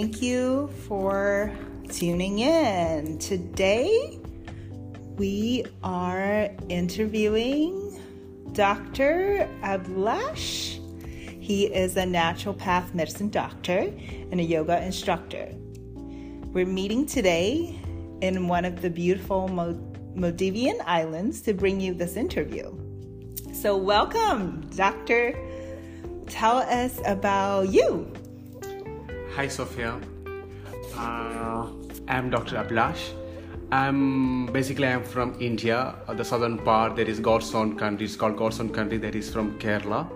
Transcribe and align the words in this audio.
Thank 0.00 0.22
you 0.22 0.70
for 0.88 1.52
tuning 1.90 2.38
in. 2.38 3.18
Today 3.18 4.18
we 5.18 5.66
are 5.82 6.48
interviewing 6.70 8.00
Dr. 8.52 9.46
Abhilash. 9.62 10.78
He 11.38 11.66
is 11.66 11.98
a 11.98 12.04
naturopath 12.04 12.94
medicine 12.94 13.28
doctor 13.28 13.92
and 14.30 14.40
a 14.40 14.42
yoga 14.42 14.82
instructor. 14.82 15.50
We're 16.46 16.64
meeting 16.64 17.04
today 17.04 17.78
in 18.22 18.48
one 18.48 18.64
of 18.64 18.80
the 18.80 18.88
beautiful 18.88 19.50
Maldivian 19.50 20.80
islands 20.86 21.42
to 21.42 21.52
bring 21.52 21.78
you 21.78 21.92
this 21.92 22.16
interview. 22.16 22.74
So, 23.52 23.76
welcome, 23.76 24.62
Doctor. 24.74 25.38
Tell 26.26 26.56
us 26.56 26.98
about 27.04 27.68
you. 27.68 28.10
Hi, 29.40 29.48
Sophia. 29.48 29.98
Uh, 30.94 31.66
I'm 32.08 32.28
Dr. 32.28 32.56
Abhilash. 32.56 33.14
I'm 33.72 34.44
basically 34.52 34.86
I'm 34.86 35.02
from 35.02 35.34
India, 35.40 35.94
uh, 36.06 36.12
the 36.12 36.22
southern 36.22 36.58
part. 36.58 36.94
There 36.94 37.08
is 37.08 37.20
God's 37.20 37.54
own 37.54 37.78
country. 37.78 38.04
It's 38.04 38.16
called 38.16 38.36
God's 38.36 38.60
own 38.60 38.68
country. 38.68 38.98
That 38.98 39.14
is 39.14 39.32
from 39.32 39.58
Kerala. 39.58 40.06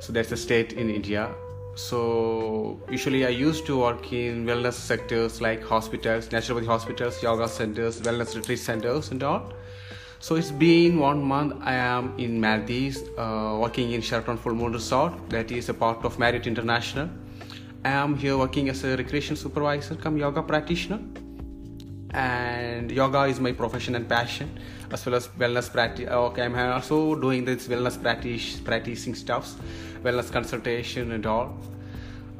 So 0.00 0.12
that's 0.12 0.32
a 0.32 0.36
state 0.36 0.72
in 0.72 0.90
India. 0.90 1.32
So 1.76 2.80
usually 2.90 3.24
I 3.24 3.28
used 3.28 3.66
to 3.66 3.78
work 3.78 4.12
in 4.12 4.44
wellness 4.46 4.72
sectors 4.72 5.40
like 5.40 5.62
hospitals, 5.62 6.28
naturopathy 6.30 6.66
hospitals, 6.66 7.22
yoga 7.22 7.46
centers, 7.46 8.00
wellness 8.00 8.34
retreat 8.34 8.58
centers, 8.58 9.12
and 9.12 9.22
all. 9.22 9.52
So 10.18 10.34
it's 10.34 10.50
been 10.50 10.98
one 10.98 11.22
month 11.22 11.54
I 11.60 11.74
am 11.74 12.18
in 12.18 12.40
Maldives, 12.40 13.04
uh, 13.16 13.58
working 13.60 13.92
in 13.92 14.00
Sheraton 14.00 14.38
Full 14.38 14.56
Moon 14.56 14.72
Resort. 14.72 15.30
That 15.30 15.52
is 15.52 15.68
a 15.68 15.74
part 15.74 16.04
of 16.04 16.18
Marriott 16.18 16.48
International. 16.48 17.08
I 17.86 17.90
am 17.90 18.16
here 18.16 18.36
working 18.36 18.68
as 18.68 18.82
a 18.82 18.96
recreation 18.96 19.36
supervisor, 19.36 19.94
come 19.94 20.16
yoga 20.18 20.42
practitioner. 20.42 20.98
And 22.10 22.90
yoga 22.90 23.22
is 23.26 23.38
my 23.38 23.52
profession 23.52 23.94
and 23.94 24.08
passion, 24.08 24.58
as 24.90 25.06
well 25.06 25.14
as 25.14 25.28
wellness 25.38 25.70
practice. 25.70 26.08
Okay, 26.08 26.42
I'm 26.42 26.56
also 26.56 27.14
doing 27.14 27.44
this 27.44 27.68
wellness 27.68 28.02
practice, 28.02 28.58
practicing 28.58 29.14
stuffs, 29.14 29.54
wellness 30.02 30.32
consultation 30.32 31.12
and 31.12 31.24
all. 31.26 31.56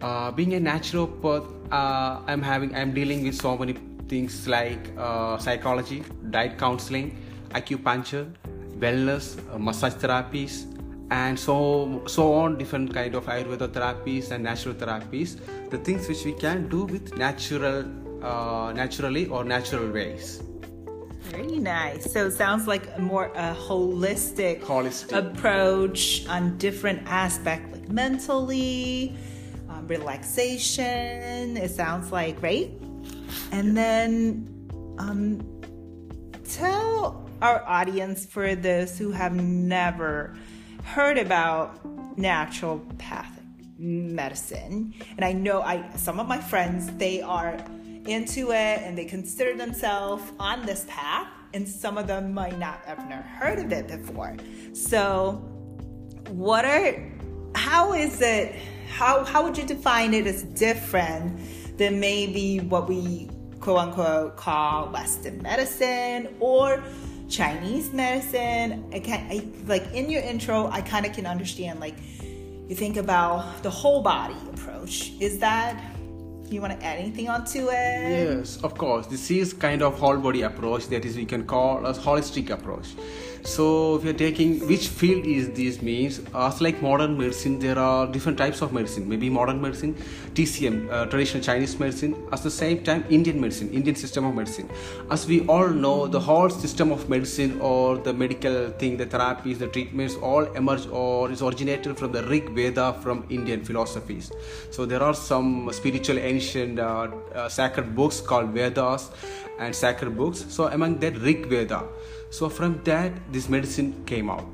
Uh, 0.02 0.32
being 0.32 0.54
a 0.54 0.58
naturopath, 0.58 1.46
uh, 1.70 2.22
I'm 2.26 2.42
having, 2.42 2.74
I'm 2.74 2.92
dealing 2.92 3.22
with 3.22 3.36
so 3.36 3.56
many 3.56 3.76
things 4.08 4.48
like 4.48 4.90
uh, 4.98 5.38
psychology, 5.38 6.02
diet 6.30 6.58
counseling, 6.58 7.16
acupuncture, 7.50 8.26
wellness, 8.80 9.38
uh, 9.54 9.58
massage 9.60 9.94
therapies, 9.94 10.66
and 11.10 11.38
so 11.38 12.02
so 12.06 12.32
on 12.34 12.58
different 12.58 12.92
kind 12.92 13.14
of 13.14 13.26
ayurveda 13.26 13.68
therapies 13.68 14.32
and 14.32 14.42
natural 14.42 14.74
therapies 14.74 15.38
the 15.70 15.78
things 15.78 16.08
which 16.08 16.24
we 16.24 16.32
can 16.32 16.68
do 16.68 16.84
with 16.84 17.16
natural 17.16 17.84
uh, 18.22 18.72
naturally 18.72 19.26
or 19.26 19.44
natural 19.44 19.90
ways. 19.90 20.42
Very 21.30 21.58
nice. 21.58 22.10
So 22.12 22.26
it 22.26 22.32
sounds 22.32 22.66
like 22.66 22.88
a 22.96 23.00
more 23.00 23.26
a 23.34 23.54
holistic, 23.54 24.62
holistic. 24.62 25.12
approach 25.12 26.26
on 26.28 26.56
different 26.58 27.02
aspects 27.06 27.72
like 27.72 27.88
mentally 27.88 29.14
um, 29.68 29.86
relaxation 29.86 31.56
it 31.56 31.70
sounds 31.70 32.10
like 32.12 32.40
right? 32.42 32.70
And 33.52 33.76
then 33.76 34.48
um, 34.98 35.42
tell 36.44 37.28
our 37.42 37.62
audience 37.66 38.24
for 38.24 38.54
those 38.54 38.96
who 38.96 39.10
have 39.10 39.34
never 39.34 40.34
heard 40.86 41.18
about 41.18 41.84
naturopathic 42.16 43.42
medicine 43.78 44.94
and 45.16 45.24
i 45.24 45.32
know 45.32 45.60
i 45.60 45.84
some 45.96 46.18
of 46.18 46.26
my 46.26 46.40
friends 46.40 46.90
they 46.96 47.20
are 47.20 47.58
into 48.06 48.52
it 48.52 48.80
and 48.82 48.96
they 48.96 49.04
consider 49.04 49.54
themselves 49.56 50.22
on 50.38 50.64
this 50.64 50.86
path 50.88 51.28
and 51.56 51.66
some 51.66 51.96
of 51.96 52.06
them 52.06 52.34
might 52.34 52.58
not 52.58 52.84
have 52.84 53.08
never 53.08 53.22
heard 53.22 53.58
of 53.58 53.72
it 53.72 53.88
before. 53.88 54.36
So 54.74 55.32
what 56.28 56.64
are 56.64 57.12
how 57.54 57.94
is 57.94 58.20
it 58.20 58.54
how 58.88 59.24
how 59.24 59.42
would 59.42 59.56
you 59.56 59.64
define 59.64 60.12
it 60.12 60.26
as 60.26 60.42
different 60.42 61.78
than 61.78 61.98
maybe 61.98 62.60
what 62.60 62.88
we 62.88 63.30
quote 63.60 63.78
unquote 63.78 64.36
call 64.36 64.90
western 64.90 65.40
medicine 65.40 66.34
or 66.40 66.82
Chinese 67.28 67.92
medicine. 67.92 68.84
I 68.92 69.00
can 69.00 69.26
I 69.30 69.46
like 69.66 69.92
in 69.92 70.10
your 70.10 70.22
intro, 70.22 70.68
I 70.68 70.80
kind 70.80 71.06
of 71.06 71.12
can 71.12 71.26
understand 71.26 71.80
like 71.80 71.96
you 72.68 72.74
think 72.74 72.96
about 72.96 73.62
the 73.62 73.70
whole 73.70 74.02
body 74.02 74.36
approach. 74.52 75.12
Is 75.20 75.38
that 75.38 75.82
you 76.48 76.60
want 76.60 76.78
to 76.78 76.86
add 76.86 76.98
anything 76.98 77.28
onto 77.28 77.68
it? 77.68 78.38
Yes, 78.38 78.58
of 78.62 78.76
course. 78.76 79.06
This 79.06 79.30
is 79.30 79.52
kind 79.52 79.82
of 79.82 79.98
whole 79.98 80.18
body 80.18 80.42
approach 80.42 80.88
that 80.88 81.04
is 81.04 81.16
we 81.16 81.24
can 81.24 81.44
call 81.44 81.84
a 81.84 81.92
holistic 81.92 82.50
approach. 82.50 82.88
So 83.46 83.94
if 83.94 84.02
you're 84.02 84.12
taking 84.12 84.66
which 84.66 84.88
field 84.88 85.24
is 85.24 85.50
this 85.50 85.80
means? 85.80 86.20
As 86.34 86.60
like 86.60 86.82
modern 86.82 87.16
medicine 87.16 87.60
there 87.60 87.78
are 87.78 88.04
different 88.08 88.38
types 88.38 88.60
of 88.60 88.72
medicine. 88.72 89.08
Maybe 89.08 89.30
modern 89.30 89.60
medicine 89.62 89.94
TCM 90.34 90.90
uh, 90.90 91.06
traditional 91.06 91.44
Chinese 91.44 91.78
medicine. 91.78 92.16
At 92.32 92.42
the 92.42 92.50
same 92.50 92.82
time 92.82 93.04
Indian 93.08 93.40
medicine 93.40 93.70
Indian 93.70 93.94
system 93.94 94.24
of 94.24 94.34
medicine. 94.34 94.68
As 95.12 95.28
we 95.28 95.46
all 95.46 95.68
know 95.68 96.08
the 96.08 96.18
whole 96.18 96.50
system 96.50 96.90
of 96.90 97.08
medicine 97.08 97.60
or 97.60 97.98
the 97.98 98.12
medical 98.12 98.70
thing 98.80 98.96
the 98.96 99.06
therapies 99.06 99.58
the 99.58 99.68
treatments 99.68 100.16
all 100.16 100.42
emerge 100.62 100.88
or 100.88 101.30
is 101.30 101.40
originated 101.40 101.96
from 101.96 102.10
the 102.10 102.24
Rig 102.24 102.50
Veda 102.50 102.94
from 103.00 103.24
Indian 103.30 103.64
philosophies. 103.64 104.32
So 104.72 104.86
there 104.86 105.04
are 105.04 105.14
some 105.14 105.70
spiritual 105.72 106.18
ancient 106.18 106.80
uh, 106.80 107.10
uh, 107.32 107.48
sacred 107.48 107.94
books 107.94 108.20
called 108.20 108.50
Vedas 108.50 109.10
and 109.60 109.74
sacred 109.74 110.16
books. 110.16 110.44
So 110.48 110.66
among 110.66 110.98
that 110.98 111.16
Rig 111.18 111.46
Veda 111.46 111.84
so 112.36 112.48
from 112.48 112.72
that 112.84 113.12
this 113.32 113.48
medicine 113.48 113.90
came 114.04 114.28
out. 114.28 114.46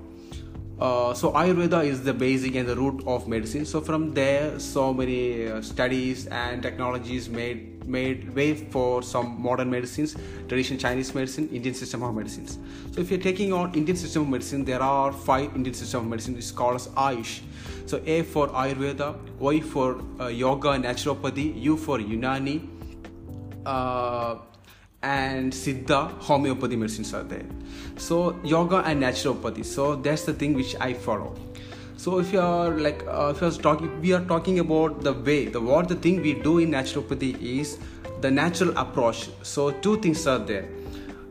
Uh, 0.80 1.14
so 1.14 1.30
ayurveda 1.32 1.84
is 1.84 2.02
the 2.02 2.12
basic 2.12 2.54
and 2.56 2.68
the 2.68 2.74
root 2.74 3.02
of 3.06 3.26
medicine. 3.28 3.64
So 3.64 3.80
from 3.80 4.14
there 4.14 4.58
so 4.58 4.92
many 4.92 5.48
uh, 5.48 5.62
studies 5.62 6.26
and 6.26 6.62
technologies 6.62 7.28
made 7.28 7.68
made 7.86 8.32
way 8.34 8.54
for 8.54 9.02
some 9.02 9.30
modern 9.44 9.68
medicines 9.68 10.14
traditional 10.48 10.78
chinese 10.82 11.08
medicine 11.16 11.48
indian 11.60 11.74
system 11.74 12.04
of 12.08 12.14
medicines. 12.14 12.58
So 12.92 13.00
if 13.00 13.10
you're 13.10 13.24
taking 13.24 13.52
on 13.52 13.74
indian 13.74 13.96
system 13.96 14.22
of 14.22 14.28
medicine 14.28 14.64
there 14.64 14.82
are 14.90 15.12
five 15.12 15.56
indian 15.56 15.74
system 15.74 16.04
of 16.04 16.06
medicine 16.06 16.36
it's 16.36 16.52
called 16.52 16.76
as 16.76 16.86
ayush. 17.06 17.40
So 17.86 18.00
a 18.06 18.22
for 18.22 18.46
ayurveda 18.48 19.08
y 19.40 19.60
for 19.60 19.88
uh, 20.20 20.28
yoga 20.28 20.70
and 20.70 20.84
naturopathy 20.84 21.60
u 21.70 21.76
for 21.76 21.98
unani 21.98 22.56
uh, 23.66 24.36
and 25.02 25.52
siddha 25.52 26.10
homeopathy 26.18 26.76
medicines 26.76 27.12
are 27.14 27.22
there. 27.22 27.46
So 27.96 28.38
yoga 28.44 28.78
and 28.78 29.02
naturopathy. 29.02 29.64
So 29.64 29.96
that's 29.96 30.24
the 30.24 30.32
thing 30.32 30.54
which 30.54 30.76
i 30.80 30.92
follow. 30.92 31.34
So 31.96 32.18
if 32.18 32.32
you 32.32 32.40
are 32.40 32.70
like 32.70 33.04
uh, 33.06 33.32
if 33.34 33.40
you're 33.40 33.50
talking 33.50 34.00
we 34.00 34.12
are 34.12 34.24
talking 34.24 34.58
about 34.58 35.02
the 35.02 35.12
way 35.12 35.46
the 35.46 35.60
what 35.60 35.88
the 35.88 35.96
thing 35.96 36.22
we 36.22 36.34
do 36.34 36.58
in 36.58 36.70
naturopathy 36.70 37.40
is 37.40 37.78
the 38.20 38.30
natural 38.30 38.76
approach. 38.76 39.28
So 39.42 39.70
two 39.70 39.98
things 40.00 40.26
are 40.26 40.38
there. 40.38 40.68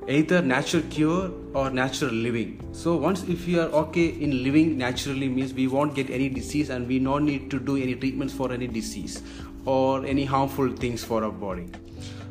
Either 0.07 0.41
natural 0.41 0.83
cure 0.89 1.31
or 1.53 1.69
natural 1.69 2.11
living. 2.11 2.59
So 2.73 2.95
once 2.95 3.23
if 3.23 3.47
you 3.47 3.61
are 3.61 3.69
okay 3.83 4.07
in 4.07 4.43
living 4.43 4.77
naturally 4.77 5.29
means 5.29 5.53
we 5.53 5.67
won't 5.67 5.95
get 5.95 6.09
any 6.09 6.27
disease 6.27 6.69
and 6.69 6.87
we 6.87 6.99
don't 6.99 7.25
need 7.25 7.49
to 7.51 7.59
do 7.59 7.77
any 7.77 7.95
treatments 7.95 8.33
for 8.33 8.51
any 8.51 8.67
disease 8.67 9.21
or 9.65 10.05
any 10.05 10.25
harmful 10.25 10.75
things 10.75 11.03
for 11.03 11.23
our 11.23 11.31
body 11.31 11.67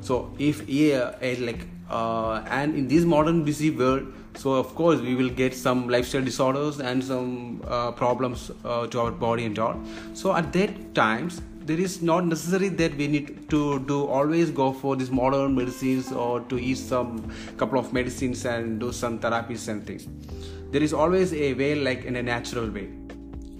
so 0.00 0.32
if 0.38 0.68
yeah 0.68 1.14
like 1.40 1.66
uh, 1.90 2.42
and 2.46 2.74
in 2.74 2.88
this 2.88 3.04
modern 3.04 3.44
busy 3.44 3.70
world 3.70 4.06
so 4.36 4.52
of 4.52 4.74
course 4.74 5.00
we 5.00 5.14
will 5.14 5.28
get 5.28 5.54
some 5.54 5.88
lifestyle 5.88 6.22
disorders 6.22 6.80
and 6.80 7.02
some 7.02 7.62
uh, 7.66 7.90
problems 7.92 8.50
uh, 8.64 8.86
to 8.86 9.00
our 9.00 9.10
body 9.10 9.44
and 9.44 9.58
all. 9.58 9.78
So 10.14 10.34
at 10.34 10.52
that 10.52 10.94
times 10.94 11.42
there 11.62 11.78
is 11.78 12.00
not 12.02 12.26
necessary 12.26 12.68
that 12.68 12.96
we 12.96 13.06
need 13.06 13.50
to 13.50 13.80
do 13.80 14.06
always 14.06 14.50
go 14.50 14.72
for 14.72 14.96
these 14.96 15.10
modern 15.10 15.54
medicines 15.54 16.10
or 16.12 16.40
to 16.42 16.58
eat 16.58 16.78
some 16.78 17.30
couple 17.56 17.78
of 17.78 17.92
medicines 17.92 18.44
and 18.44 18.80
do 18.80 18.92
some 18.92 19.18
therapies 19.18 19.68
and 19.68 19.86
things. 19.86 20.08
There 20.70 20.82
is 20.82 20.92
always 20.92 21.32
a 21.34 21.52
way 21.54 21.74
like 21.74 22.04
in 22.04 22.16
a 22.16 22.22
natural 22.22 22.70
way 22.70 22.88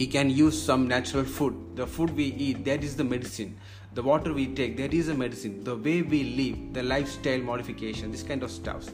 you 0.01 0.07
can 0.07 0.31
use 0.31 0.61
some 0.61 0.89
natural 0.89 1.25
food. 1.25 1.77
The 1.77 1.87
food 1.87 2.17
we 2.17 2.25
eat 2.25 2.65
that 2.65 2.83
is 2.83 2.97
the 2.97 3.05
medicine. 3.05 3.59
The 3.93 4.03
water 4.03 4.33
we 4.33 4.47
take 4.55 4.79
that 4.79 4.95
is 4.95 5.09
a 5.09 5.15
medicine. 5.15 5.63
The 5.63 5.77
way 5.77 6.01
we 6.01 6.25
live 6.25 6.73
the 6.73 6.83
lifestyle 6.83 7.41
modification 7.41 8.11
this 8.11 8.23
kind 8.23 8.43
of 8.43 8.51
stuff. 8.51 8.89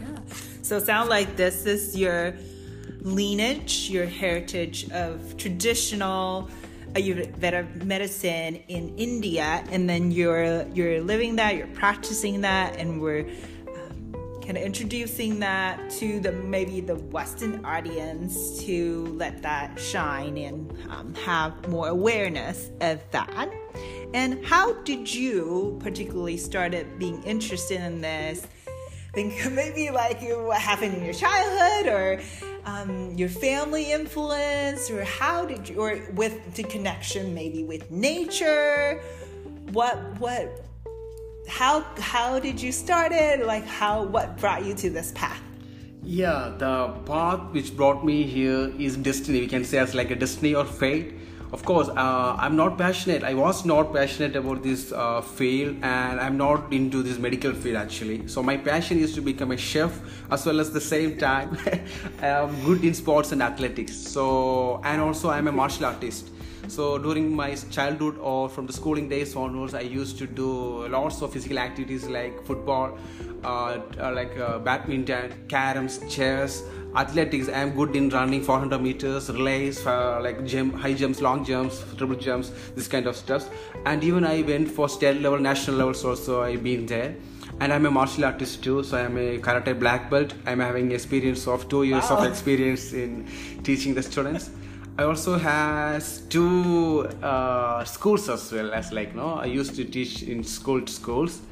Yeah. 0.00 0.18
So 0.60 0.78
sound 0.78 1.08
like 1.08 1.36
this 1.36 1.64
is 1.64 1.96
your 1.96 2.34
lineage 3.00 3.88
your 3.88 4.04
heritage 4.04 4.90
of 4.90 5.36
traditional 5.36 6.50
Ayurveda 6.92 7.84
medicine 7.84 8.56
in 8.68 8.94
India, 8.98 9.64
and 9.70 9.88
then 9.88 10.10
you're 10.10 10.66
you're 10.74 11.00
living 11.00 11.36
that, 11.36 11.56
you're 11.56 11.74
practicing 11.84 12.42
that, 12.42 12.76
and 12.76 13.00
we're 13.00 13.26
kind 14.46 14.56
of 14.56 14.62
introducing 14.62 15.40
that 15.40 15.90
to 15.90 16.20
the 16.20 16.30
maybe 16.30 16.80
the 16.80 16.94
Western 16.94 17.64
audience 17.64 18.62
to 18.64 19.06
let 19.16 19.42
that 19.42 19.76
shine 19.78 20.38
and 20.38 20.72
um, 20.88 21.12
have 21.14 21.68
more 21.68 21.88
awareness 21.88 22.70
of 22.80 23.02
that. 23.10 23.50
And 24.14 24.46
how 24.46 24.74
did 24.84 25.12
you 25.12 25.76
particularly 25.82 26.36
started 26.36 26.96
being 26.98 27.22
interested 27.24 27.80
in 27.80 28.00
this? 28.00 28.46
think 29.16 29.50
maybe 29.52 29.90
like 29.90 30.20
what 30.20 30.60
happened 30.60 30.94
in 30.94 31.02
your 31.02 31.14
childhood 31.14 31.86
or 31.92 32.20
um, 32.66 33.12
your 33.14 33.30
family 33.30 33.90
influence 33.90 34.90
or 34.90 35.02
how 35.04 35.46
did 35.46 35.68
you 35.68 35.80
or 35.80 36.06
with 36.12 36.54
the 36.54 36.62
connection 36.64 37.32
maybe 37.32 37.64
with 37.64 37.90
nature 37.90 39.00
what 39.72 39.96
what 40.20 40.65
how 41.48 41.84
how 41.98 42.38
did 42.38 42.60
you 42.60 42.72
start 42.72 43.12
it? 43.12 43.46
Like 43.46 43.66
how 43.66 44.02
what 44.02 44.36
brought 44.38 44.64
you 44.64 44.74
to 44.74 44.90
this 44.90 45.12
path? 45.12 45.40
Yeah 46.02 46.52
the 46.58 46.88
path 47.04 47.40
which 47.52 47.76
brought 47.76 48.04
me 48.04 48.24
here 48.24 48.72
is 48.78 48.96
destiny. 48.96 49.40
We 49.40 49.46
can 49.46 49.64
say 49.64 49.78
as 49.78 49.94
like 49.94 50.10
a 50.10 50.16
destiny 50.16 50.54
or 50.54 50.64
fate. 50.64 51.14
Of 51.52 51.64
course 51.64 51.88
uh, 51.88 52.36
i'm 52.38 52.56
not 52.56 52.76
passionate. 52.76 53.22
I 53.22 53.34
was 53.34 53.64
not 53.64 53.92
passionate 53.92 54.36
about 54.36 54.62
this 54.62 54.92
uh, 54.92 55.20
field 55.20 55.76
and 55.82 56.20
i'm 56.20 56.36
not 56.36 56.72
into 56.72 57.02
this 57.02 57.18
medical 57.18 57.52
field 57.52 57.76
actually. 57.76 58.26
So 58.26 58.42
my 58.42 58.56
passion 58.56 58.98
is 58.98 59.14
to 59.14 59.20
become 59.20 59.52
a 59.52 59.56
chef 59.56 60.00
as 60.30 60.44
well 60.44 60.60
as 60.60 60.72
the 60.72 60.80
same 60.80 61.16
time 61.18 61.56
i'm 62.20 62.64
good 62.64 62.84
in 62.84 62.94
sports 62.94 63.32
and 63.32 63.42
athletics. 63.42 63.96
So 63.96 64.80
and 64.84 65.00
also 65.00 65.30
i'm 65.30 65.48
a 65.48 65.52
martial 65.52 65.86
artist 65.86 66.30
so 66.68 66.98
during 66.98 67.34
my 67.34 67.54
childhood 67.70 68.18
or 68.18 68.48
from 68.48 68.66
the 68.66 68.72
schooling 68.72 69.08
days 69.08 69.36
onwards 69.36 69.74
i 69.74 69.80
used 69.80 70.18
to 70.18 70.26
do 70.26 70.86
lots 70.88 71.22
of 71.22 71.32
physical 71.32 71.58
activities 71.58 72.06
like 72.06 72.44
football 72.44 72.98
uh, 73.44 73.78
uh 74.00 74.12
like 74.12 74.36
uh, 74.38 74.58
badminton 74.58 75.32
caroms 75.48 75.98
chess 76.10 76.62
athletics. 76.96 77.48
I'm 77.48 77.74
good 77.74 77.94
in 77.94 78.08
running 78.08 78.42
400 78.42 78.80
meters 78.80 79.28
relays 79.30 79.86
uh, 79.86 80.20
like 80.22 80.44
jump 80.46 80.74
high 80.74 80.94
jumps 80.94 81.20
long 81.20 81.44
jumps 81.44 81.84
triple 81.96 82.16
jumps 82.16 82.50
this 82.74 82.88
kind 82.88 83.06
of 83.06 83.16
stuff 83.16 83.48
and 83.84 84.02
even 84.02 84.24
i 84.24 84.42
went 84.42 84.70
for 84.70 84.88
state 84.88 85.20
level 85.20 85.38
national 85.38 85.76
levels 85.76 86.04
also 86.04 86.42
i've 86.42 86.64
been 86.64 86.86
there. 86.86 87.16
And 87.60 87.72
i'm 87.72 87.86
a 87.86 87.90
martial 87.90 88.24
artist 88.24 88.62
too 88.62 88.82
so 88.82 88.98
i'm 88.98 89.16
a 89.16 89.38
karate 89.38 89.78
black 89.78 90.10
belt. 90.10 90.34
I'm 90.46 90.60
having 90.60 90.92
experience 90.92 91.46
of 91.46 91.68
two 91.68 91.82
years 91.84 92.10
wow. 92.10 92.18
of 92.18 92.24
experience 92.24 92.92
in 92.92 93.28
teaching 93.62 93.94
the 93.94 94.02
students 94.02 94.50
I 94.98 95.02
also 95.02 95.36
has 95.36 96.22
two 96.30 97.06
uh, 97.22 97.84
schools 97.84 98.30
as 98.30 98.50
well 98.50 98.72
as 98.72 98.92
like 98.92 99.14
no 99.14 99.34
I 99.34 99.44
used 99.44 99.74
to 99.76 99.84
teach 99.84 100.22
in 100.22 100.42
school 100.42 100.86
schools. 100.86 101.42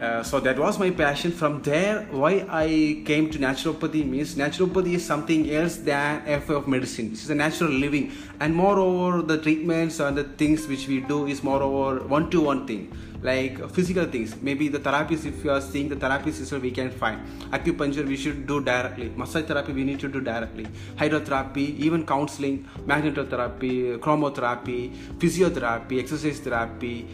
Uh, 0.00 0.22
so 0.22 0.40
that 0.40 0.58
was 0.58 0.78
my 0.78 0.88
passion. 0.90 1.32
From 1.32 1.60
there 1.60 2.06
why 2.10 2.46
i 2.48 3.02
came 3.04 3.28
to 3.30 3.38
naturopathy 3.38 4.08
means 4.08 4.36
naturopathy 4.36 4.94
is 4.94 5.04
something 5.04 5.50
else 5.50 5.76
than 5.76 6.22
a 6.26 6.40
of 6.54 6.66
medicine. 6.66 7.10
This 7.10 7.24
is 7.24 7.30
a 7.30 7.34
natural 7.34 7.70
living. 7.70 8.10
And 8.40 8.56
moreover 8.56 9.20
the 9.20 9.36
treatments 9.36 10.00
and 10.00 10.16
the 10.16 10.24
things 10.24 10.66
which 10.66 10.88
we 10.88 11.00
do 11.00 11.26
is 11.26 11.42
moreover 11.42 12.02
one 12.06 12.30
to 12.30 12.40
one 12.40 12.66
thing 12.66 12.90
like 13.22 13.70
physical 13.70 14.04
things. 14.04 14.34
Maybe 14.42 14.68
the 14.68 14.78
therapies 14.78 15.24
if 15.24 15.44
you 15.44 15.50
are 15.50 15.60
seeing 15.60 15.88
the 15.88 15.96
therapies 15.96 16.60
we 16.60 16.70
can 16.70 16.90
find. 16.90 17.20
Acupuncture 17.52 18.06
we 18.06 18.16
should 18.16 18.46
do 18.46 18.60
directly. 18.60 19.12
Massage 19.16 19.44
therapy 19.44 19.72
we 19.72 19.84
need 19.84 20.00
to 20.00 20.08
do 20.08 20.20
directly. 20.20 20.66
Hydrotherapy 20.96 21.78
even 21.78 22.04
counseling 22.04 22.68
magnetotherapy 22.86 23.98
chromotherapy 23.98 24.94
physiotherapy 25.18 26.00
exercise 26.00 26.40
therapy. 26.40 27.06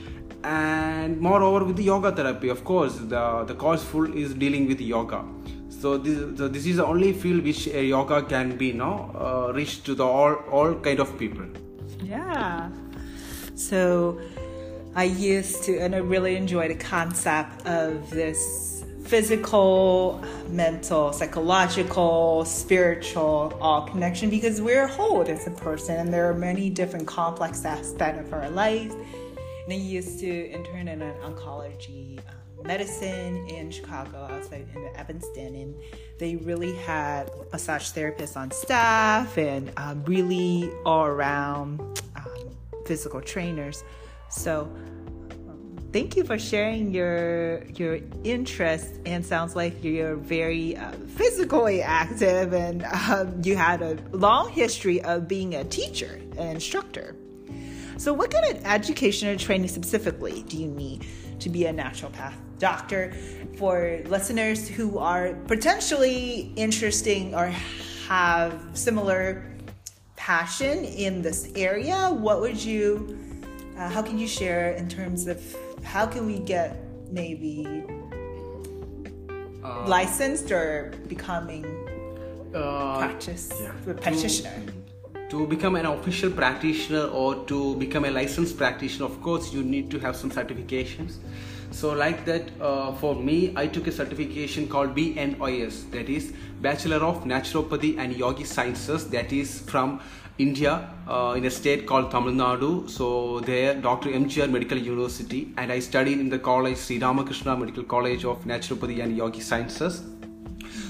And 0.43 1.20
moreover 1.20 1.64
with 1.64 1.76
the 1.76 1.84
yoga 1.84 2.12
therapy 2.12 2.49
of 2.49 2.64
course 2.64 2.96
the 2.96 3.44
the 3.44 3.55
course 3.55 3.84
full 3.84 4.16
is 4.16 4.34
dealing 4.34 4.66
with 4.66 4.81
yoga. 4.81 5.25
So 5.69 5.96
this, 5.96 6.38
so 6.38 6.49
this 6.49 6.66
is 6.66 6.76
the 6.78 6.87
only 6.87 7.12
field 7.12 7.44
which 7.44 7.66
yoga 7.66 8.22
can 8.22 8.56
be 8.56 8.72
now 8.72 9.12
uh, 9.14 9.52
reached 9.52 9.84
to 9.87 9.94
the 9.94 10.05
all 10.05 10.34
all 10.50 10.75
kind 10.75 11.00
of 11.00 11.16
people. 11.19 11.44
Yeah. 12.02 12.70
So 13.55 14.19
i 14.98 15.04
used 15.04 15.64
to 15.64 15.78
and 15.78 15.94
i 15.94 15.98
really 15.98 16.36
enjoy 16.36 16.68
the 16.68 16.74
concept 16.74 17.66
of 17.66 18.10
this 18.10 18.84
physical 19.04 20.22
mental 20.50 21.12
psychological 21.14 22.44
spiritual 22.44 23.56
all 23.60 23.82
connection 23.88 24.28
because 24.28 24.60
we're 24.60 24.86
whole 24.86 25.22
as 25.22 25.46
a 25.46 25.50
person 25.50 25.96
and 25.96 26.12
there 26.12 26.28
are 26.28 26.34
many 26.34 26.68
different 26.68 27.06
complex 27.06 27.64
aspects 27.64 28.20
of 28.20 28.34
our 28.34 28.50
life 28.50 28.92
and 29.68 29.74
I 29.74 29.84
used 29.84 30.18
to 30.20 30.50
intern 30.50 30.88
in 30.88 31.02
an 31.02 31.14
oncology 31.20 32.18
um, 32.20 32.66
medicine 32.66 33.46
in 33.48 33.70
Chicago, 33.70 34.26
outside 34.30 34.66
in 34.74 34.88
Evanston, 34.96 35.54
and 35.54 35.74
they 36.18 36.36
really 36.36 36.74
had 36.74 37.30
massage 37.52 37.92
therapists 37.92 38.34
on 38.34 38.50
staff 38.50 39.36
and 39.36 39.70
um, 39.76 40.02
really 40.06 40.70
all 40.86 41.04
around 41.04 41.80
um, 42.16 42.56
physical 42.86 43.20
trainers. 43.20 43.84
So 44.30 44.74
thank 45.93 46.17
you 46.17 46.25
for 46.25 46.38
sharing 46.38 46.93
your 46.93 47.64
your 47.69 47.99
interest 48.25 48.94
and 49.06 49.25
sounds 49.25 49.56
like 49.56 49.82
you're 49.82 50.17
very 50.17 50.76
uh, 50.76 50.93
physically 51.17 51.82
active 51.82 52.52
and 52.52 52.85
um, 52.85 53.40
you 53.43 53.56
had 53.56 53.82
a 53.82 53.96
long 54.12 54.50
history 54.50 55.02
of 55.02 55.26
being 55.26 55.55
a 55.55 55.64
teacher 55.64 56.20
an 56.37 56.49
instructor 56.49 57.17
so, 57.99 58.12
what 58.12 58.31
kind 58.31 58.56
of 58.56 58.64
education 58.64 59.29
or 59.29 59.37
training 59.37 59.67
specifically 59.67 60.44
do 60.44 60.56
you 60.56 60.69
need 60.69 61.05
to 61.40 61.49
be 61.49 61.67
a 61.67 61.73
naturopath 61.73 62.34
doctor? 62.61 63.12
For 63.56 64.00
listeners 64.06 64.69
who 64.69 64.99
are 64.99 65.34
potentially 65.49 66.52
interesting 66.55 67.34
or 67.34 67.49
have 68.06 68.62
similar 68.75 69.44
passion 70.14 70.84
in 70.84 71.23
this 71.23 71.50
area, 71.56 72.11
what 72.12 72.41
would 72.41 72.62
you, 72.62 73.19
uh, 73.78 73.88
how 73.88 74.02
can 74.02 74.19
you 74.19 74.26
share 74.26 74.72
in 74.72 74.88
terms 74.88 75.26
of 75.26 75.40
how 75.84 76.06
can 76.06 76.26
we 76.26 76.38
get 76.40 76.76
maybe 77.10 77.84
uh, 79.64 79.86
licensed 79.86 80.50
or 80.50 80.92
becoming 81.06 81.64
uh, 82.54 82.98
practice 82.98 83.52
yeah. 83.60 83.72
practitioner? 83.94 84.52
to 85.30 85.46
become 85.46 85.76
an 85.76 85.84
official 85.84 86.30
practitioner 86.30 87.04
or 87.08 87.44
to 87.44 87.76
become 87.76 88.06
a 88.06 88.10
licensed 88.10 88.56
practitioner 88.56 89.05
of 89.05 89.20
course 89.22 89.53
you 89.53 89.62
need 89.62 89.91
to 89.91 89.98
have 89.98 90.17
some 90.17 90.31
certifications 90.31 91.17
so 91.70 91.93
like 91.93 92.24
that 92.24 92.50
uh, 92.62 92.93
for 92.94 93.14
me 93.14 93.53
i 93.55 93.67
took 93.67 93.86
a 93.86 93.93
certification 93.93 94.67
called 94.67 94.94
BNYS 94.96 95.91
that 95.91 96.08
is 96.08 96.32
bachelor 96.62 96.96
of 96.96 97.24
naturopathy 97.24 97.98
and 97.98 98.17
yogi 98.17 98.44
sciences 98.44 99.08
that 99.10 99.31
is 99.31 99.60
from 99.60 100.00
india 100.46 100.72
uh, 101.14 101.34
in 101.38 101.44
a 101.44 101.52
state 101.58 101.82
called 101.90 102.10
tamil 102.14 102.34
nadu. 102.42 102.70
So 102.96 103.06
there 103.40 103.72
dr 103.88 104.08
mgr 104.22 104.48
medical 104.56 104.78
university 104.92 105.40
and 105.60 105.72
i 105.76 105.80
studied 105.88 106.20
in 106.24 106.28
the 106.34 106.42
college 106.50 106.78
sri 106.84 106.98
ramakrishna 107.06 107.56
medical 107.64 107.86
college 107.94 108.24
of 108.32 108.46
naturopathy 108.52 108.98
and 109.04 109.16
yogi 109.22 109.42
sciences 109.50 109.96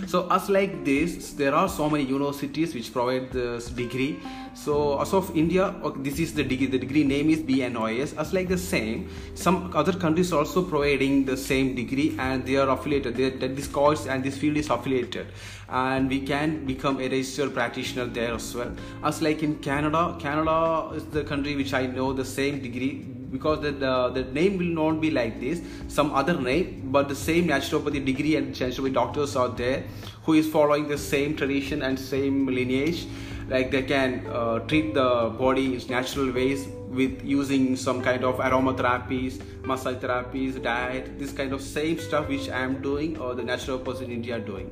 so 0.08 0.26
as 0.30 0.48
like 0.48 0.86
this, 0.86 1.32
there 1.34 1.54
are 1.54 1.68
so 1.68 1.90
many 1.90 2.04
universities 2.04 2.74
which 2.74 2.92
provide 2.94 3.30
this 3.30 3.68
degree. 3.68 4.18
So 4.54 4.98
as 5.00 5.12
of 5.12 5.36
India, 5.36 5.74
this 5.98 6.18
is 6.18 6.32
the 6.32 6.42
degree. 6.42 6.66
The 6.66 6.78
degree 6.78 7.04
name 7.04 7.28
is 7.28 7.40
BNYS. 7.40 8.16
As 8.16 8.32
like 8.32 8.48
the 8.48 8.56
same, 8.56 9.10
some 9.34 9.70
other 9.76 9.92
countries 9.92 10.32
also 10.32 10.64
providing 10.64 11.26
the 11.26 11.36
same 11.36 11.74
degree 11.74 12.16
and 12.18 12.46
they 12.46 12.56
are 12.56 12.70
affiliated. 12.70 13.16
They, 13.16 13.28
this 13.48 13.66
course 13.66 14.06
and 14.06 14.24
this 14.24 14.38
field 14.38 14.56
is 14.56 14.70
affiliated, 14.70 15.26
and 15.68 16.08
we 16.08 16.20
can 16.20 16.64
become 16.64 17.00
a 17.00 17.08
registered 17.08 17.52
practitioner 17.52 18.06
there 18.06 18.32
as 18.32 18.54
well. 18.54 18.74
As 19.04 19.20
like 19.20 19.42
in 19.42 19.56
Canada, 19.56 20.16
Canada 20.18 20.90
is 20.94 21.04
the 21.04 21.22
country 21.22 21.54
which 21.54 21.74
I 21.74 21.84
know 21.84 22.14
the 22.14 22.24
same 22.24 22.62
degree 22.62 23.04
because 23.30 23.60
the, 23.60 23.72
the, 23.72 24.10
the, 24.10 24.24
name 24.32 24.58
will 24.58 24.92
not 24.92 25.00
be 25.00 25.10
like 25.10 25.40
this. 25.40 25.60
Some 25.88 26.12
other 26.12 26.40
name 26.40 26.88
but 26.92 27.08
the 27.08 27.14
same 27.14 27.48
naturopathy 27.48 28.04
degree 28.04 28.36
and 28.36 28.54
naturopathy 28.54 28.92
doctors 28.94 29.36
are 29.36 29.48
there 29.48 29.84
who 30.24 30.34
is 30.34 30.48
following 30.48 30.88
the 30.88 30.98
same 30.98 31.36
tradition 31.36 31.82
and 31.82 31.98
same 31.98 32.46
lineage. 32.46 33.06
Like 33.48 33.70
they 33.70 33.82
can 33.82 34.26
uh, 34.26 34.58
treat 34.60 34.94
the 34.94 35.34
body 35.38 35.74
in 35.74 35.88
natural 35.88 36.32
ways 36.32 36.68
with 36.90 37.22
using 37.24 37.76
some 37.76 38.02
kind 38.02 38.24
of 38.24 38.36
aromatherapies 38.36 39.40
massage 39.64 39.96
therapies 39.96 40.60
diet 40.62 41.18
this 41.18 41.32
kind 41.32 41.52
of 41.52 41.60
same 41.60 41.98
stuff 41.98 42.28
which 42.28 42.48
i 42.48 42.60
am 42.60 42.80
doing 42.80 43.18
or 43.18 43.34
the 43.34 43.42
naturopaths 43.42 44.00
in 44.00 44.10
india 44.10 44.38
doing 44.38 44.70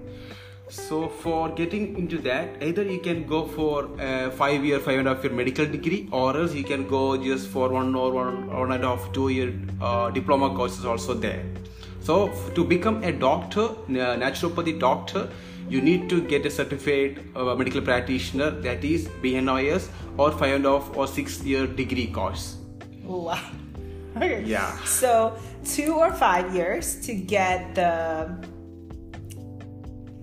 so 0.68 1.08
for 1.08 1.48
getting 1.50 1.96
into 1.96 2.18
that, 2.18 2.60
either 2.60 2.82
you 2.82 2.98
can 2.98 3.24
go 3.26 3.46
for 3.46 3.88
a 4.00 4.30
five 4.32 4.64
year, 4.64 4.80
five 4.80 4.98
and 4.98 5.08
a 5.08 5.14
half 5.14 5.22
year 5.22 5.32
medical 5.32 5.64
degree, 5.64 6.08
or 6.10 6.36
else 6.36 6.54
you 6.54 6.64
can 6.64 6.88
go 6.88 7.16
just 7.16 7.48
for 7.48 7.68
one 7.68 7.94
or 7.94 8.10
one, 8.10 8.52
one 8.52 8.72
and 8.72 8.84
a 8.84 8.88
half, 8.88 9.12
two 9.12 9.28
year 9.28 9.54
uh, 9.80 10.10
diploma 10.10 10.54
courses 10.54 10.84
also 10.84 11.14
there. 11.14 11.44
So 12.00 12.32
to 12.54 12.64
become 12.64 13.02
a 13.04 13.12
doctor, 13.12 13.68
naturopathy 13.88 14.78
doctor, 14.78 15.28
you 15.68 15.80
need 15.80 16.08
to 16.08 16.20
get 16.20 16.46
a 16.46 16.50
certified 16.50 17.20
uh, 17.34 17.54
medical 17.54 17.80
practitioner 17.80 18.50
that 18.50 18.84
is 18.84 19.08
BNYS 19.22 19.88
or 20.16 20.32
five 20.32 20.56
and 20.56 20.66
a 20.66 20.78
half 20.78 20.96
or 20.96 21.06
six 21.06 21.42
year 21.42 21.66
degree 21.66 22.08
course. 22.08 22.56
Wow. 23.02 23.40
Okay. 24.16 24.44
Yeah. 24.44 24.74
So 24.84 25.36
two 25.62 25.92
or 25.92 26.10
five 26.10 26.54
years 26.54 26.98
to 27.04 27.14
get 27.14 27.74
the 27.74 28.32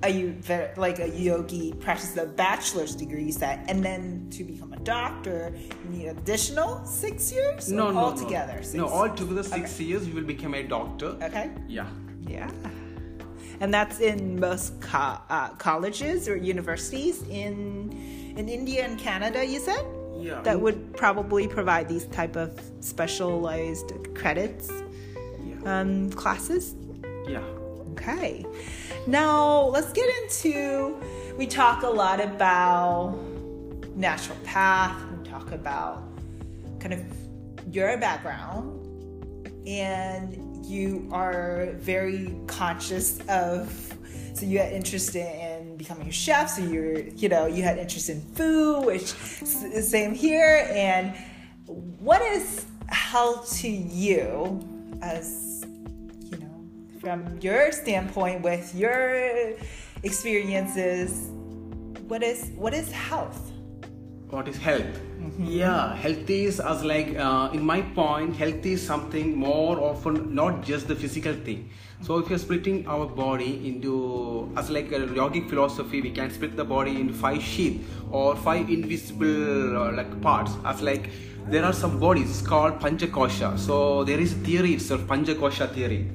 a 0.03 0.09
you 0.09 0.35
like 0.77 0.99
a 0.99 1.09
yogi 1.09 1.73
practices 1.73 2.17
a 2.17 2.25
bachelor's 2.25 2.95
degree 2.95 3.31
set, 3.31 3.63
and 3.69 3.83
then 3.83 4.27
to 4.31 4.43
become 4.43 4.73
a 4.73 4.79
doctor, 4.79 5.53
you 5.85 5.89
need 5.97 6.07
additional 6.07 6.85
six 6.85 7.31
years. 7.31 7.71
No, 7.71 7.91
no, 7.91 7.97
altogether. 7.99 8.55
no. 8.57 8.61
Six? 8.61 8.73
No, 8.73 8.87
altogether 8.87 9.43
six 9.43 9.75
Okay. 9.75 9.83
years 9.85 10.07
you 10.07 10.13
will 10.13 10.23
become 10.35 10.53
a 10.53 10.63
doctor. 10.63 11.09
Okay. 11.21 11.51
Yeah. 11.67 11.87
Yeah. 12.27 12.49
And 13.59 13.73
that's 13.73 13.99
in 13.99 14.39
most 14.39 14.79
co- 14.81 15.19
uh, 15.29 15.49
colleges 15.57 16.27
or 16.27 16.35
universities 16.35 17.23
in 17.29 17.91
in 18.37 18.49
India 18.49 18.83
and 18.83 18.97
Canada. 18.99 19.45
You 19.45 19.59
said 19.59 19.85
Yeah. 20.19 20.41
that 20.41 20.59
would 20.59 20.93
probably 20.97 21.47
provide 21.47 21.87
these 21.87 22.05
type 22.07 22.35
of 22.35 22.49
specialized 22.81 23.93
credits 24.15 24.69
Yeah. 25.49 25.79
um, 25.79 26.09
classes. 26.11 26.75
Yeah. 27.27 27.41
Okay. 27.93 28.43
Now 29.05 29.65
let's 29.65 29.93
get 29.93 30.09
into. 30.23 30.99
We 31.37 31.45
talk 31.45 31.83
a 31.83 31.87
lot 31.87 32.19
about 32.19 33.15
natural 33.95 34.37
path. 34.43 34.95
We 35.11 35.29
talk 35.29 35.51
about 35.51 36.03
kind 36.79 36.93
of 36.93 37.05
your 37.73 37.95
background, 37.97 39.47
and 39.67 40.65
you 40.65 41.07
are 41.11 41.73
very 41.73 42.35
conscious 42.47 43.19
of. 43.29 43.95
So 44.33 44.47
you 44.47 44.57
had 44.57 44.73
interest 44.73 45.15
in 45.15 45.77
becoming 45.77 46.07
a 46.07 46.11
chef. 46.11 46.49
So 46.49 46.63
you're, 46.63 47.01
you 47.01 47.29
know, 47.29 47.45
you 47.45 47.61
had 47.61 47.77
interest 47.77 48.09
in 48.09 48.21
food, 48.33 48.85
which 48.85 49.03
same 49.03 50.15
here. 50.15 50.67
And 50.71 51.15
what 51.99 52.23
is 52.23 52.65
health 52.87 53.55
to 53.59 53.69
you 53.69 54.67
as 55.03 55.52
from 57.03 57.37
your 57.41 57.71
standpoint 57.73 58.41
with 58.41 58.73
your 58.73 59.53
experiences, 60.03 61.29
what 62.07 62.23
is 62.23 62.51
what 62.55 62.73
is 62.73 62.91
health? 62.91 63.53
what 64.33 64.47
is 64.47 64.57
health? 64.57 64.99
Yeah 65.37 65.95
health 65.95 66.29
is 66.29 66.59
as 66.59 66.83
like 66.83 67.15
uh, 67.15 67.49
in 67.53 67.63
my 67.63 67.81
point 67.97 68.35
health 68.35 68.65
is 68.65 68.85
something 68.85 69.35
more 69.37 69.79
often 69.79 70.33
not 70.33 70.63
just 70.63 70.87
the 70.87 70.95
physical 70.95 71.35
thing. 71.49 71.69
So 72.01 72.17
if 72.17 72.29
you're 72.29 72.39
splitting 72.39 72.87
our 72.87 73.05
body 73.05 73.51
into 73.67 74.51
as 74.57 74.71
like 74.71 74.91
a 74.91 75.01
yogic 75.19 75.49
philosophy 75.49 76.01
we 76.01 76.09
can 76.09 76.31
split 76.31 76.57
the 76.57 76.65
body 76.65 76.99
into 76.99 77.13
five 77.13 77.43
sheath 77.43 77.85
or 78.11 78.35
five 78.35 78.69
invisible 78.69 79.77
uh, 79.83 79.91
like 79.91 80.19
parts. 80.21 80.57
As 80.65 80.81
like 80.81 81.11
there 81.47 81.63
are 81.63 81.73
some 81.73 81.99
bodies 81.99 82.41
called 82.41 82.79
panchakosha. 82.79 83.57
So 83.59 84.03
there 84.03 84.19
is 84.19 84.33
a 84.33 84.41
theory 84.49 84.73
itself 84.73 85.01
panchakosha 85.01 85.71
theory 85.73 86.09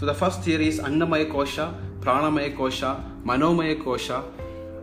so 0.00 0.06
the 0.06 0.14
first 0.14 0.42
theory 0.42 0.66
is 0.66 0.80
annamaya 0.80 1.30
kosha 1.30 1.72
pranamaya 2.00 2.56
kosha 2.56 2.92
manomaya 3.22 3.80
kosha 3.86 4.24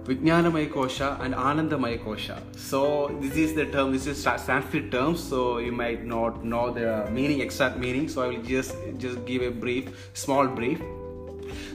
Vijnanamaya 0.07 0.69
Kosha 0.71 1.19
and 1.19 1.33
Anandamaya 1.35 2.01
Kosha. 2.01 2.41
So 2.55 3.13
this 3.19 3.35
is 3.35 3.53
the 3.55 3.65
term, 3.65 3.91
this 3.91 4.07
is 4.07 4.23
Sanskrit 4.23 4.89
terms, 4.89 5.21
so 5.21 5.57
you 5.57 5.73
might 5.73 6.05
not 6.05 6.45
know 6.45 6.71
the 6.71 7.11
meaning, 7.11 7.41
exact 7.41 7.77
meaning. 7.77 8.07
So 8.07 8.21
I 8.21 8.27
will 8.29 8.41
just 8.41 8.73
just 8.97 9.25
give 9.25 9.41
a 9.41 9.51
brief, 9.51 10.09
small 10.13 10.47
brief. 10.47 10.79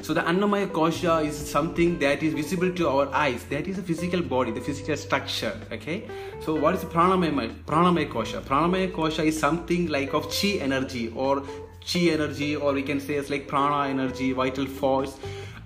So 0.01 0.15
the 0.15 0.23
Annamaya 0.23 0.67
Kosha 0.69 1.25
is 1.25 1.37
something 1.37 1.99
that 1.99 2.23
is 2.23 2.35
visible 2.35 2.73
to 2.73 2.89
our 2.89 3.09
eyes. 3.15 3.45
That 3.51 3.69
is 3.69 3.77
the 3.77 3.83
physical 3.83 4.23
body, 4.23 4.51
the 4.51 4.61
physical 4.61 4.97
structure. 4.97 5.53
Okay. 5.71 6.09
So 6.41 6.55
what 6.55 6.75
is 6.75 6.85
Pranamaya? 6.85 7.55
Pranamaya 7.65 8.11
Kosha. 8.11 8.41
Pranamaya 8.41 8.91
Kosha 8.93 9.27
is 9.27 9.39
something 9.39 9.89
like 9.89 10.15
of 10.15 10.29
chi 10.31 10.59
energy 10.69 11.13
or 11.15 11.43
chi 11.91 12.11
energy, 12.11 12.57
or 12.57 12.73
we 12.73 12.83
can 12.83 13.01
say 13.01 13.15
it's 13.15 13.31
like 13.31 13.49
prana 13.49 13.89
energy, 13.91 14.33
vital 14.33 14.67
force. 14.67 15.17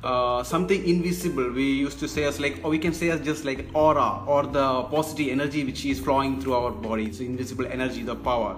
Uh, 0.04 0.42
something 0.42 0.86
invisible. 0.86 1.50
We 1.50 1.64
used 1.64 1.98
to 2.00 2.08
say 2.08 2.24
as 2.24 2.38
like 2.38 2.60
or 2.62 2.70
we 2.70 2.78
can 2.78 2.92
say 2.92 3.10
as 3.10 3.20
just 3.20 3.44
like 3.44 3.66
aura 3.74 4.22
or 4.26 4.44
the 4.46 4.82
positive 4.84 5.28
energy 5.28 5.64
which 5.64 5.84
is 5.84 5.98
flowing 5.98 6.40
through 6.40 6.54
our 6.54 6.70
body. 6.70 7.12
So 7.12 7.24
invisible 7.24 7.66
energy 7.66 8.02
the 8.02 8.14
power. 8.14 8.56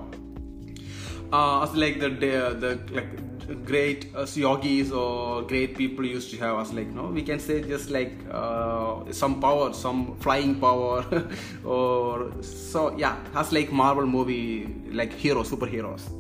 Uh, 1.32 1.62
as 1.62 1.74
like 1.74 2.00
the 2.00 2.10
the, 2.10 2.78
like 2.92 3.64
great 3.64 4.14
uh, 4.14 4.26
yogis 4.34 4.92
or 4.92 5.42
great 5.42 5.76
people 5.76 6.04
used 6.04 6.30
to 6.32 6.36
have 6.36 6.58
as 6.58 6.72
like 6.72 6.88
no? 6.88 7.06
We 7.06 7.22
can 7.22 7.38
say 7.38 7.62
just 7.62 7.88
like 7.88 8.12
uh, 8.30 9.10
some 9.10 9.40
power 9.40 9.72
some 9.72 10.16
flying 10.18 10.60
power 10.60 11.04
or 11.64 12.32
so 12.42 12.94
yeah 12.98 13.16
as 13.34 13.52
like 13.52 13.72
marvel 13.72 14.06
movie 14.06 14.74
like 14.90 15.12
heroes 15.14 15.50
superheroes 15.50 16.17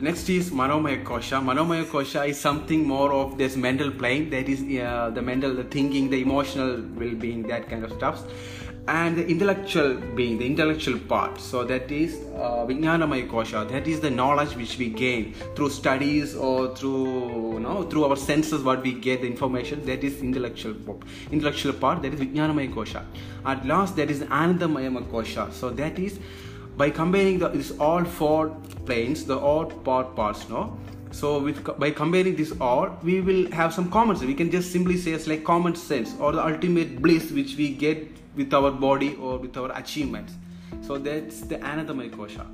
Next 0.00 0.28
is 0.28 0.50
Manomaya 0.50 1.02
Kosha. 1.02 1.42
Manomaya 1.42 1.84
Kosha 1.84 2.28
is 2.28 2.38
something 2.38 2.86
more 2.86 3.12
of 3.12 3.36
this 3.36 3.56
mental 3.56 3.90
plane, 3.90 4.30
that 4.30 4.48
is 4.48 4.60
uh, 4.80 5.10
the 5.12 5.20
mental, 5.20 5.52
the 5.52 5.64
thinking, 5.64 6.08
the 6.08 6.22
emotional 6.22 6.80
well-being, 6.94 7.42
that 7.48 7.68
kind 7.68 7.82
of 7.82 7.90
stuff. 7.94 8.22
And 8.86 9.18
the 9.18 9.26
intellectual 9.26 9.96
being, 10.14 10.38
the 10.38 10.46
intellectual 10.46 11.00
part. 11.00 11.40
So 11.40 11.64
that 11.64 11.90
is 11.90 12.14
uh, 12.36 12.64
Vijnanamaya 12.64 13.28
Kosha. 13.28 13.68
That 13.68 13.88
is 13.88 13.98
the 13.98 14.08
knowledge 14.08 14.54
which 14.54 14.78
we 14.78 14.88
gain 14.88 15.34
through 15.56 15.70
studies 15.70 16.36
or 16.36 16.76
through, 16.76 17.54
you 17.54 17.60
know, 17.60 17.82
through 17.82 18.04
our 18.04 18.16
senses, 18.16 18.62
what 18.62 18.82
we 18.82 18.92
get, 18.92 19.22
the 19.22 19.26
information. 19.26 19.84
That 19.84 20.04
is 20.04 20.22
intellectual 20.22 20.74
part. 20.74 21.02
Intellectual 21.32 21.72
part. 21.72 22.02
That 22.02 22.14
is 22.14 22.20
Vijnanamaya 22.20 22.72
Kosha. 22.72 23.04
At 23.44 23.66
last, 23.66 23.96
that 23.96 24.12
is 24.12 24.20
Anandamaya 24.20 25.04
Kosha. 25.10 25.52
So 25.52 25.70
that 25.70 25.98
is 25.98 26.20
by 26.78 26.88
combining 26.90 27.40
the, 27.40 27.48
this 27.48 27.72
all 27.78 28.04
four 28.04 28.50
planes, 28.86 29.24
the 29.24 29.36
all 29.36 29.66
part 29.66 30.14
parts, 30.14 30.48
no. 30.48 30.78
So 31.10 31.40
with 31.40 31.64
by 31.78 31.90
combining 31.90 32.36
this 32.36 32.52
all, 32.60 32.96
we 33.02 33.20
will 33.20 33.50
have 33.50 33.74
some 33.74 33.90
common 33.90 34.16
sense. 34.16 34.28
We 34.28 34.34
can 34.34 34.50
just 34.50 34.70
simply 34.70 34.96
say 34.96 35.12
it's 35.12 35.26
like 35.26 35.42
common 35.42 35.74
sense 35.74 36.14
or 36.20 36.32
the 36.32 36.44
ultimate 36.44 37.02
bliss 37.02 37.32
which 37.32 37.56
we 37.56 37.70
get 37.70 38.06
with 38.36 38.54
our 38.54 38.70
body 38.70 39.16
or 39.16 39.38
with 39.38 39.56
our 39.56 39.76
achievements. 39.76 40.34
So 40.82 40.98
that's 40.98 41.40
the 41.40 41.56
Anandamaya 41.56 42.10
Kosha. 42.10 42.46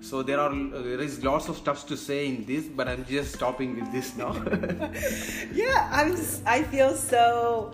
So 0.00 0.22
there 0.22 0.40
are 0.40 0.50
uh, 0.50 0.82
there 0.82 1.00
is 1.00 1.22
lots 1.22 1.48
of 1.48 1.56
stuff 1.56 1.86
to 1.86 1.96
say 1.96 2.26
in 2.26 2.44
this, 2.44 2.64
but 2.64 2.88
I'm 2.88 3.04
just 3.04 3.34
stopping 3.34 3.76
with 3.80 3.92
this 3.92 4.16
now. 4.16 4.32
Yeah, 5.62 5.88
I'm 5.92 6.16
I 6.46 6.62
feel 6.64 6.94
so 6.94 7.72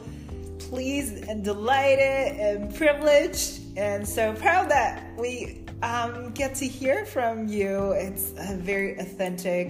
pleased 0.71 1.25
and 1.29 1.43
delighted 1.43 2.39
and 2.39 2.73
privileged 2.77 3.77
and 3.77 4.09
so 4.09 4.33
proud 4.35 4.71
that 4.71 5.03
we 5.19 5.65
um, 5.83 6.31
get 6.31 6.55
to 6.55 6.67
hear 6.67 7.05
from 7.05 7.49
you. 7.49 7.91
It's 7.93 8.33
uh, 8.35 8.57
very 8.57 8.97
authentic 8.99 9.67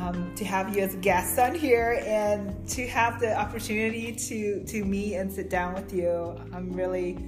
um, 0.00 0.32
to 0.34 0.44
have 0.46 0.74
you 0.74 0.82
as 0.82 0.94
a 0.94 0.96
guest 0.96 1.38
on 1.38 1.54
here 1.54 2.02
and 2.06 2.66
to 2.70 2.86
have 2.86 3.20
the 3.20 3.38
opportunity 3.38 4.12
to 4.12 4.64
to 4.64 4.84
meet 4.84 5.16
and 5.16 5.30
sit 5.30 5.50
down 5.50 5.74
with 5.74 5.92
you. 5.92 6.34
I'm 6.54 6.72
really, 6.72 7.18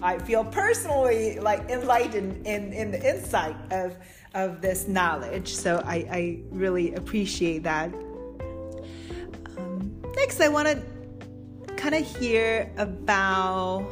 I 0.00 0.18
feel 0.18 0.42
personally 0.42 1.38
like 1.38 1.68
enlightened 1.68 2.46
in 2.46 2.72
in 2.72 2.90
the 2.90 3.16
insight 3.16 3.56
of 3.70 3.96
of 4.34 4.62
this 4.62 4.88
knowledge. 4.88 5.54
So 5.54 5.82
I, 5.84 5.96
I 6.10 6.40
really 6.50 6.94
appreciate 6.94 7.62
that. 7.64 7.92
Um, 9.58 10.02
next, 10.16 10.40
I 10.40 10.48
want 10.48 10.68
to 10.68 10.95
kind 11.76 11.94
of 11.94 12.16
hear 12.18 12.70
about 12.78 13.86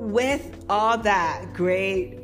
with 0.00 0.64
all 0.68 0.98
that 0.98 1.52
great 1.54 2.18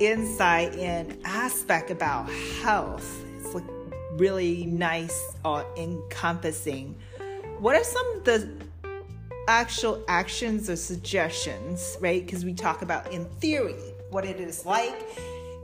insight 0.00 0.74
and 0.76 1.18
aspect 1.24 1.90
about 1.90 2.30
health. 2.62 3.24
It's 3.38 3.54
like 3.54 3.64
really 4.12 4.66
nice 4.66 5.36
or 5.44 5.66
encompassing. 5.76 6.96
What 7.58 7.74
are 7.74 7.84
some 7.84 8.16
of 8.16 8.24
the 8.24 8.50
actual 9.48 10.04
actions 10.08 10.68
or 10.68 10.76
suggestions, 10.76 11.96
right? 12.00 12.24
Because 12.24 12.44
we 12.44 12.52
talk 12.52 12.82
about 12.82 13.10
in 13.12 13.24
theory 13.40 13.94
what 14.10 14.24
it 14.24 14.38
is 14.38 14.64
like 14.64 15.02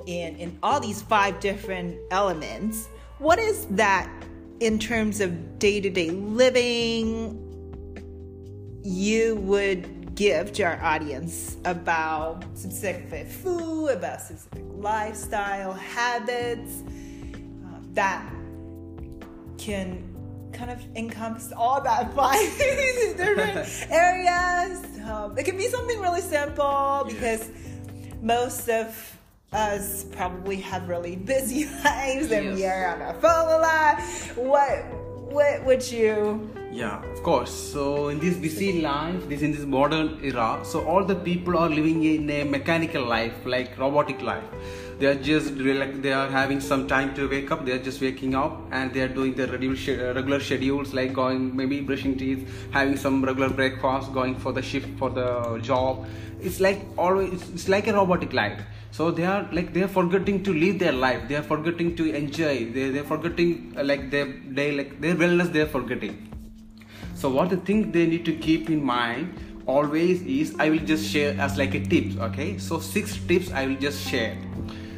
in 0.06 0.36
in 0.36 0.58
all 0.62 0.80
these 0.80 1.02
five 1.02 1.38
different 1.40 1.98
elements. 2.10 2.88
What 3.18 3.38
is 3.38 3.66
that 3.66 4.10
in 4.60 4.78
terms 4.78 5.20
of 5.20 5.58
day-to-day 5.58 6.10
living 6.10 7.40
you 8.84 9.36
would 9.36 10.14
give 10.14 10.52
to 10.52 10.62
our 10.62 10.80
audience 10.82 11.56
about 11.64 12.44
specific 12.54 13.26
food, 13.26 13.88
about 13.88 14.20
specific 14.20 14.62
lifestyle 14.74 15.72
habits 15.72 16.82
um, 17.64 17.88
that 17.92 18.30
can 19.56 20.10
kind 20.52 20.70
of 20.70 20.80
encompass 20.96 21.52
all 21.52 21.80
that 21.80 22.14
five 22.14 22.58
different 22.58 23.86
areas. 23.90 24.84
Um, 25.04 25.36
it 25.36 25.44
can 25.44 25.56
be 25.56 25.68
something 25.68 26.00
really 26.00 26.20
simple 26.20 27.04
because 27.08 27.48
most 28.20 28.68
of 28.68 29.13
us 29.54 30.04
probably 30.12 30.56
have 30.56 30.88
really 30.88 31.16
busy 31.16 31.64
lives 31.84 32.30
and 32.30 32.54
we 32.54 32.66
are 32.66 32.94
on 32.94 33.02
our 33.02 33.14
phone 33.14 33.48
a 33.48 33.58
lot. 33.58 34.00
What 34.36 34.84
what 35.32 35.64
would 35.64 35.90
you 35.90 36.50
Yeah, 36.74 37.02
of 37.14 37.22
course. 37.22 37.52
So 37.72 38.08
in 38.08 38.18
this 38.18 38.36
busy 38.36 38.82
life, 38.82 39.28
this 39.28 39.42
in 39.42 39.52
this 39.52 39.64
modern 39.74 40.08
era, 40.30 40.46
so 40.70 40.80
all 40.84 41.04
the 41.04 41.14
people 41.14 41.56
are 41.56 41.68
living 41.68 42.02
in 42.02 42.28
a 42.36 42.42
mechanical 42.54 43.04
life, 43.12 43.46
like 43.46 43.78
robotic 43.78 44.22
life. 44.22 44.42
They 44.98 45.06
are 45.06 45.14
just 45.28 45.54
like 45.82 46.02
they 46.02 46.12
are 46.12 46.28
having 46.28 46.60
some 46.60 46.88
time 46.88 47.14
to 47.14 47.28
wake 47.28 47.52
up. 47.52 47.64
They 47.64 47.72
are 47.78 47.82
just 47.90 48.00
waking 48.00 48.34
up 48.34 48.58
and 48.72 48.92
they 48.92 49.02
are 49.06 49.12
doing 49.20 49.34
their 49.34 49.54
uh, 49.54 50.14
regular 50.18 50.40
schedules, 50.40 50.94
like 51.00 51.12
going 51.12 51.54
maybe 51.62 51.80
brushing 51.80 52.18
teeth, 52.18 52.42
having 52.72 52.96
some 52.96 53.24
regular 53.24 53.50
breakfast, 53.50 54.12
going 54.12 54.34
for 54.46 54.52
the 54.52 54.62
shift 54.62 54.98
for 54.98 55.10
the 55.10 55.58
job. 55.62 56.06
It's 56.40 56.58
like 56.58 56.86
always. 56.98 57.50
It's 57.50 57.68
like 57.68 57.86
a 57.86 57.94
robotic 58.02 58.32
life 58.32 58.60
so 58.96 59.10
they 59.10 59.24
are 59.24 59.48
like 59.50 59.72
they 59.74 59.82
are 59.82 59.92
forgetting 59.94 60.44
to 60.44 60.52
live 60.54 60.78
their 60.78 60.92
life. 60.92 61.22
They 61.28 61.34
are 61.34 61.42
forgetting 61.42 61.96
to 61.96 62.04
enjoy. 62.14 62.70
They, 62.74 62.90
they're 62.90 63.10
forgetting 63.12 63.74
uh, 63.76 63.82
like 63.82 64.10
their 64.10 64.26
day 64.58 64.70
like 64.70 65.00
their 65.00 65.16
wellness 65.16 65.52
they're 65.52 65.66
forgetting. 65.66 66.14
So 67.16 67.28
what 67.28 67.50
the 67.50 67.56
thing 67.56 67.90
they 67.90 68.06
need 68.06 68.24
to 68.26 68.34
keep 68.34 68.70
in 68.70 68.84
mind 68.84 69.40
always 69.66 70.20
is 70.22 70.54
i 70.60 70.68
will 70.68 70.84
just 70.90 71.10
share 71.10 71.34
as 71.40 71.56
like 71.58 71.74
a 71.74 71.80
tips 71.80 72.16
okay? 72.28 72.58
So 72.58 72.78
six 72.78 73.16
tips 73.32 73.50
i 73.50 73.66
will 73.66 73.80
just 73.86 74.06
share. 74.08 74.36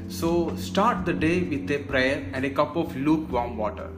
So 0.09 0.55
start 0.57 1.07
the 1.07 1.15
day 1.15 1.41
with 1.55 1.71
a 1.71 1.79
prayer 1.79 2.23
and 2.35 2.45
a 2.45 2.50
cup 2.50 2.76
of 2.76 2.95
lukewarm 2.97 3.57
water 3.57 3.88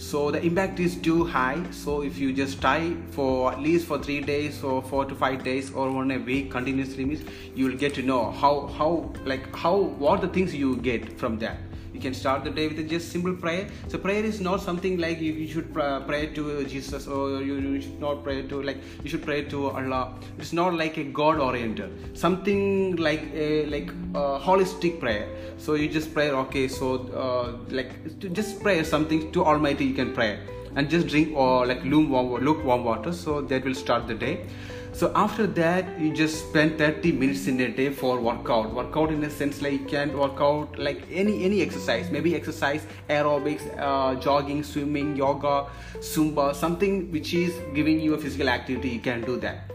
so 0.00 0.30
the 0.30 0.42
impact 0.42 0.80
is 0.80 0.96
too 0.96 1.26
high. 1.26 1.62
So 1.70 2.02
if 2.02 2.16
you 2.16 2.32
just 2.32 2.58
try 2.62 2.96
for 3.10 3.52
at 3.52 3.60
least 3.60 3.86
for 3.86 3.98
three 3.98 4.22
days 4.22 4.64
or 4.64 4.80
four 4.82 5.04
to 5.04 5.14
five 5.14 5.44
days 5.44 5.70
or 5.74 5.92
one 5.92 6.10
a 6.10 6.16
week 6.16 6.50
continuously 6.50 7.04
means 7.04 7.22
you 7.54 7.66
will 7.66 7.76
get 7.76 7.92
to 7.96 8.02
know 8.02 8.30
how 8.30 8.66
how 8.78 9.12
like 9.26 9.54
how 9.54 9.76
what 9.76 10.22
the 10.22 10.28
things 10.28 10.54
you 10.54 10.76
get 10.76 11.18
from 11.18 11.38
that 11.40 11.58
you 11.92 12.00
can 12.00 12.14
start 12.14 12.44
the 12.44 12.50
day 12.50 12.68
with 12.68 12.78
a 12.78 12.82
just 12.82 13.10
simple 13.10 13.34
prayer. 13.34 13.68
So 13.88 13.98
prayer 13.98 14.24
is 14.24 14.40
not 14.40 14.60
something 14.60 14.98
like 14.98 15.20
you, 15.20 15.32
you 15.32 15.48
should 15.48 15.72
pray 15.72 16.26
to 16.34 16.64
jesus 16.64 17.06
or 17.06 17.42
you, 17.42 17.54
you 17.54 17.80
should 17.80 18.00
not 18.00 18.22
pray 18.22 18.42
to 18.42 18.62
like 18.62 18.78
you 19.02 19.10
should 19.10 19.24
pray 19.24 19.42
to 19.44 19.70
allah. 19.70 20.14
It's 20.38 20.52
not 20.52 20.74
like 20.74 20.96
a 20.98 21.04
god 21.04 21.38
oriented 21.38 22.18
something 22.18 22.96
like 22.96 23.22
a 23.34 23.66
like 23.66 23.90
a 24.14 24.38
holistic 24.46 25.00
prayer. 25.00 25.28
So 25.58 25.74
you 25.74 25.88
just 25.88 26.14
pray 26.14 26.30
okay 26.30 26.68
so 26.68 26.94
uh, 27.24 27.58
like 27.70 27.92
just 28.32 28.62
pray 28.62 28.82
something 28.84 29.30
to 29.32 29.44
almighty 29.44 29.84
you 29.84 29.94
can 29.94 30.14
pray. 30.14 30.38
And 30.76 30.88
just 30.88 31.08
drink 31.08 31.36
or 31.36 31.66
like 31.66 31.82
lukewarm, 31.84 32.44
lukewarm 32.44 32.84
water 32.84 33.12
so 33.12 33.40
that 33.42 33.64
will 33.64 33.74
start 33.74 34.06
the 34.06 34.14
day 34.14 34.46
so 34.92 35.12
after 35.14 35.46
that 35.46 35.98
you 36.00 36.12
just 36.12 36.48
spend 36.48 36.76
30 36.78 37.12
minutes 37.12 37.46
in 37.46 37.60
a 37.60 37.68
day 37.68 37.90
for 37.90 38.20
workout. 38.20 38.72
Workout 38.74 39.10
in 39.10 39.22
a 39.24 39.30
sense 39.30 39.62
like 39.62 39.72
you 39.72 39.86
can 39.86 40.16
work 40.18 40.40
out 40.40 40.78
like 40.78 41.02
any 41.10 41.44
any 41.44 41.62
exercise. 41.62 42.10
Maybe 42.10 42.34
exercise 42.34 42.86
aerobics 43.08 43.62
uh, 43.78 44.16
jogging 44.16 44.62
swimming 44.62 45.16
yoga 45.16 45.66
zumba 45.98 46.54
something 46.54 47.10
which 47.12 47.32
is 47.34 47.54
giving 47.74 48.00
you 48.00 48.14
a 48.14 48.18
physical 48.18 48.48
activity 48.48 48.88
you 48.88 49.00
can 49.00 49.22
do 49.22 49.38
that. 49.38 49.70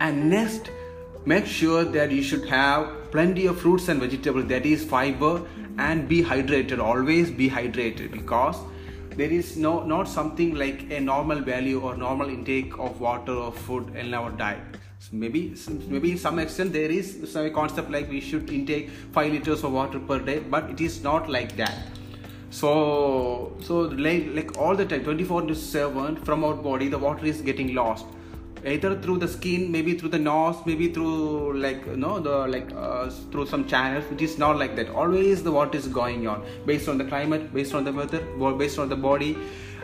And 0.00 0.30
next 0.30 0.70
make 1.26 1.46
sure 1.46 1.84
that 1.84 2.10
you 2.10 2.22
should 2.22 2.48
have 2.48 3.10
plenty 3.10 3.46
of 3.46 3.60
fruits 3.60 3.88
and 3.88 4.00
vegetables 4.00 4.46
that 4.46 4.66
is 4.66 4.84
fiber 4.84 5.42
and 5.78 6.08
be 6.08 6.22
hydrated. 6.22 6.78
Always 6.78 7.30
be 7.30 7.50
hydrated 7.50 8.10
because 8.10 8.56
there 9.16 9.30
is 9.30 9.56
no 9.56 9.72
not 9.84 10.08
something 10.08 10.54
like 10.54 10.90
a 10.90 11.00
normal 11.00 11.40
value 11.40 11.80
or 11.80 11.96
normal 11.96 12.28
intake 12.28 12.78
of 12.78 13.00
water 13.00 13.32
or 13.32 13.52
food 13.52 13.94
in 13.96 14.14
our 14.14 14.30
diet. 14.30 14.78
So 14.98 15.10
maybe 15.12 15.54
maybe 15.88 16.12
in 16.12 16.18
some 16.18 16.38
extent 16.38 16.72
there 16.72 16.90
is 16.90 17.10
some 17.32 17.52
concept 17.52 17.90
like 17.90 18.08
we 18.08 18.20
should 18.20 18.50
intake 18.50 18.90
5 19.12 19.32
liters 19.32 19.64
of 19.64 19.72
water 19.72 20.00
per 20.00 20.18
day 20.18 20.38
but 20.38 20.70
it 20.70 20.80
is 20.80 21.02
not 21.02 21.28
like 21.28 21.56
that. 21.56 21.76
So 22.50 23.56
so 23.60 23.80
like, 24.06 24.28
like 24.34 24.58
all 24.58 24.74
the 24.74 24.86
time 24.86 25.04
24 25.04 25.42
to 25.42 25.54
7 25.54 26.16
from 26.24 26.44
our 26.44 26.54
body 26.54 26.88
the 26.88 26.98
water 26.98 27.26
is 27.26 27.40
getting 27.42 27.74
lost 27.74 28.06
either 28.66 28.98
through 29.00 29.18
the 29.18 29.28
skin 29.28 29.70
maybe 29.70 29.94
through 29.98 30.08
the 30.08 30.18
nose 30.18 30.56
maybe 30.66 30.88
through 30.88 31.58
like 31.58 31.84
you 31.86 31.96
know 31.96 32.18
the 32.18 32.36
like 32.48 32.70
uh, 32.74 33.10
through 33.30 33.46
some 33.46 33.66
channels 33.66 34.04
it 34.10 34.22
is 34.22 34.38
not 34.38 34.58
like 34.58 34.74
that. 34.76 34.88
Always 34.90 35.42
the 35.42 35.52
what 35.52 35.74
is 35.74 35.86
going 35.88 36.26
on 36.26 36.44
based 36.66 36.88
on 36.88 36.98
the 36.98 37.04
climate 37.04 37.52
based 37.52 37.74
on 37.74 37.84
the 37.84 37.92
weather 37.92 38.20
based 38.58 38.78
on 38.78 38.88
the 38.88 38.96
body 38.96 39.36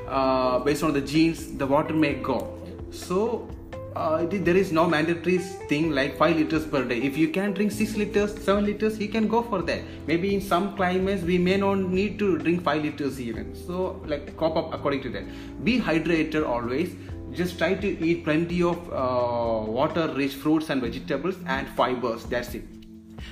uh, 0.09 0.59
based 0.61 0.83
on 0.83 0.93
the 0.93 1.01
genes 1.01 1.57
the 1.57 1.67
water 1.67 1.95
may 1.95 2.15
go. 2.15 2.57
So 2.91 3.49
uh, 3.97 4.25
there 4.25 4.57
is 4.57 4.73
no 4.73 4.87
mandatory 4.87 5.39
thing 5.39 5.91
like 5.91 6.17
5 6.17 6.37
liters 6.37 6.65
per 6.65 6.85
day. 6.85 6.99
If 6.99 7.19
you 7.19 7.29
can 7.29 7.53
drink 7.53 7.73
6 7.73 7.97
liters 7.97 8.43
7 8.43 8.65
liters 8.65 8.99
you 8.99 9.09
can 9.09 9.29
go 9.29 9.43
for 9.43 9.63
that. 9.63 9.83
Maybe 10.07 10.35
in 10.35 10.41
some 10.41 10.77
climates 10.77 11.23
we 11.23 11.39
may 11.39 11.57
not 11.57 11.79
need 11.79 12.19
to 12.21 12.39
drink 12.39 12.63
5 12.63 12.83
liters 12.83 13.21
even. 13.21 13.55
So 13.55 14.01
like 14.07 14.37
cop 14.37 14.57
up 14.57 14.73
according 14.73 15.03
to 15.03 15.11
that. 15.11 15.25
Be 15.65 15.81
hydrated 15.81 16.47
always 16.47 16.95
just 17.33 17.59
try 17.59 17.75
to 17.75 18.05
eat 18.05 18.25
plenty 18.25 18.63
of 18.63 18.77
uh, 18.93 19.71
water 19.71 20.13
rich 20.15 20.35
fruits 20.35 20.71
and 20.71 20.83
vegetables 20.83 21.37
and 21.47 21.69
fibers. 21.69 22.25
That's 22.25 22.55
it. 22.55 22.65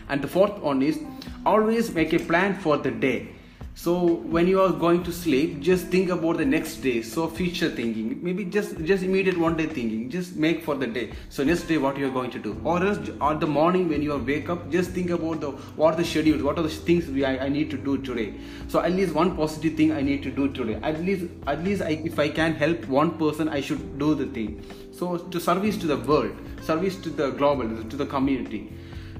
And 0.08 0.22
the 0.22 0.28
fourth 0.28 0.58
one 0.58 0.82
is 0.82 1.00
always 1.44 1.92
make 1.94 2.12
a 2.12 2.18
plan 2.18 2.54
for 2.54 2.76
the 2.76 2.90
day 2.90 3.28
so 3.80 3.92
when 4.34 4.48
you 4.48 4.60
are 4.60 4.72
going 4.72 5.04
to 5.04 5.12
sleep 5.12 5.60
just 5.60 5.86
think 5.86 6.10
about 6.10 6.38
the 6.38 6.44
next 6.44 6.78
day. 6.78 7.00
So 7.00 7.28
future 7.28 7.70
thinking. 7.70 8.18
Maybe 8.20 8.44
just 8.44 8.76
just 8.88 9.04
immediate 9.04 9.38
one 9.38 9.56
day 9.56 9.66
thinking. 9.66 10.10
Just 10.10 10.34
make 10.34 10.64
for 10.64 10.74
the 10.74 10.88
day. 10.88 11.12
So 11.28 11.44
next 11.44 11.68
day 11.68 11.78
what 11.78 11.96
you 11.96 12.08
are 12.08 12.14
going 12.16 12.32
to 12.32 12.40
do? 12.40 12.60
Or 12.64 12.82
else 12.84 12.98
at 13.28 13.38
the 13.38 13.46
morning 13.46 13.88
when 13.88 14.02
you 14.02 14.14
are 14.16 14.18
wake 14.18 14.50
up 14.50 14.68
just 14.72 14.90
think 14.90 15.10
about 15.10 15.40
the 15.44 15.52
what 15.82 15.94
are 15.94 15.96
the 16.02 16.08
schedules 16.14 16.42
what 16.42 16.58
are 16.58 16.66
the 16.66 16.74
things 16.90 17.06
we, 17.06 17.24
I, 17.24 17.46
I 17.46 17.48
need 17.48 17.70
to 17.70 17.78
do 17.78 17.96
today. 17.98 18.34
So 18.66 18.80
at 18.80 18.90
least 18.90 19.14
one 19.14 19.36
positive 19.36 19.76
thing 19.76 19.92
i 19.92 20.02
need 20.10 20.24
to 20.24 20.32
do 20.42 20.52
today. 20.60 20.80
At 20.82 21.00
least 21.00 21.26
at 21.46 21.62
least 21.62 21.82
I, 21.82 21.90
if 22.12 22.18
i 22.18 22.28
can 22.28 22.54
help 22.66 22.84
one 22.98 23.16
person 23.24 23.48
i 23.48 23.60
should 23.60 23.88
do 23.96 24.12
the 24.16 24.26
thing. 24.26 24.60
So 24.90 25.18
to 25.18 25.40
service 25.48 25.76
to 25.84 25.86
the 25.86 25.98
world 25.98 26.36
service 26.62 26.96
to 27.08 27.10
the 27.10 27.30
global 27.42 27.84
to 27.84 27.96
the 27.96 28.06
community. 28.06 28.72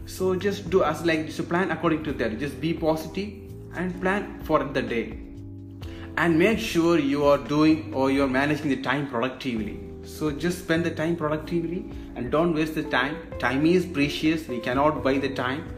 So 0.07 0.35
just 0.35 0.69
do 0.69 0.83
as 0.83 1.05
like 1.05 1.27
just 1.27 1.49
plan 1.49 1.71
according 1.71 2.03
to 2.09 2.13
that. 2.15 2.41
Just 2.41 2.61
be 2.61 2.75
positive 2.75 3.48
and 3.75 4.01
plan 4.01 4.41
for 4.45 4.65
the 4.65 4.83
day. 4.83 5.19
And 6.17 6.39
make 6.39 6.59
sure 6.59 6.99
you 6.99 7.25
are 7.25 7.39
doing 7.39 7.95
or 7.95 8.11
you're 8.11 8.29
managing 8.29 8.69
the 8.69 8.83
time 8.83 9.07
productively. 9.09 9.81
So 10.05 10.31
just 10.31 10.61
spend 10.61 10.85
the 10.85 10.91
time 10.91 11.17
productively 11.17 11.91
and 12.17 12.31
don't 12.31 12.55
waste 12.55 12.75
the 12.75 12.83
time. 12.83 13.17
Time 13.39 13.65
is 13.67 13.87
precious. 13.87 14.49
We 14.49 14.59
cannot 14.59 15.05
buy 15.05 15.19
the 15.19 15.33
time. 15.35 15.69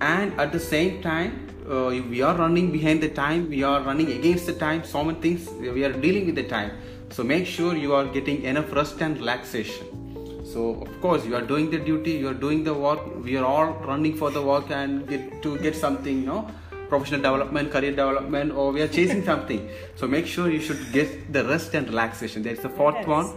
And 0.00 0.38
at 0.38 0.52
the 0.52 0.60
same 0.60 1.02
time 1.02 1.48
uh, 1.68 1.88
we 1.88 2.22
are 2.22 2.36
running 2.36 2.70
behind 2.70 3.02
the 3.02 3.08
time 3.08 3.48
we 3.48 3.62
are 3.64 3.80
running 3.80 4.12
against 4.12 4.46
the 4.46 4.52
time. 4.52 4.84
So 4.84 5.02
many 5.02 5.20
things 5.20 5.48
we 5.50 5.84
are 5.84 5.92
dealing 5.92 6.26
with 6.26 6.36
the 6.36 6.44
time. 6.44 6.72
So 7.10 7.24
make 7.24 7.46
sure 7.46 7.76
you 7.76 7.94
are 7.94 8.04
getting 8.04 8.42
enough 8.42 8.72
rest 8.72 9.00
and 9.00 9.16
relaxation. 9.16 10.44
So 10.44 10.82
of 10.82 11.00
course 11.00 11.24
you 11.24 11.34
are 11.34 11.42
doing 11.42 11.70
the 11.70 11.78
duty 11.78 12.12
you 12.12 12.28
are 12.28 12.34
doing 12.34 12.62
the 12.62 12.74
work. 12.74 13.00
We 13.24 13.36
are 13.36 13.44
all 13.44 13.72
running 13.90 14.16
for 14.16 14.30
the 14.30 14.42
work 14.42 14.70
and 14.70 15.08
get 15.08 15.42
to 15.42 15.58
get 15.58 15.74
something 15.74 16.20
you 16.20 16.26
know 16.26 16.50
professional 16.88 17.20
development, 17.20 17.70
career 17.70 17.90
development, 17.90 18.52
or 18.52 18.72
we 18.72 18.82
are 18.82 18.88
chasing 18.88 19.24
something. 19.30 19.68
So 19.94 20.06
make 20.06 20.26
sure 20.26 20.50
you 20.50 20.60
should 20.60 20.92
get 20.92 21.32
the 21.32 21.44
rest 21.44 21.74
and 21.74 21.88
relaxation. 21.88 22.42
That's 22.42 22.62
the 22.62 22.68
fourth 22.68 22.96
yes. 22.96 23.06
one. 23.06 23.32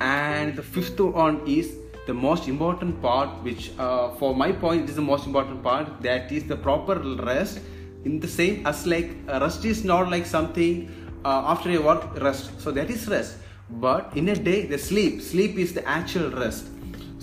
And 0.00 0.56
the 0.56 0.62
fifth 0.62 1.00
one 1.00 1.46
is 1.46 1.76
the 2.06 2.14
most 2.14 2.48
important 2.48 3.00
part, 3.00 3.30
which 3.42 3.70
uh, 3.78 4.10
for 4.14 4.34
my 4.34 4.52
point 4.52 4.88
is 4.88 4.96
the 4.96 5.02
most 5.02 5.26
important 5.26 5.62
part. 5.62 6.02
That 6.02 6.30
is 6.30 6.44
the 6.44 6.56
proper 6.56 6.96
rest. 6.98 7.60
In 8.04 8.20
the 8.20 8.28
same 8.28 8.66
as 8.66 8.86
like 8.86 9.10
uh, 9.28 9.40
rest 9.40 9.64
is 9.64 9.84
not 9.84 10.10
like 10.10 10.26
something 10.26 10.90
uh, 11.24 11.44
after 11.46 11.70
your 11.70 11.82
work 11.82 12.20
rest. 12.20 12.60
So 12.60 12.70
that 12.72 12.90
is 12.90 13.08
rest. 13.08 13.38
But 13.70 14.12
in 14.14 14.28
a 14.28 14.34
day, 14.34 14.66
the 14.66 14.78
sleep. 14.78 15.22
Sleep 15.22 15.56
is 15.56 15.72
the 15.72 15.86
actual 15.88 16.30
rest 16.30 16.68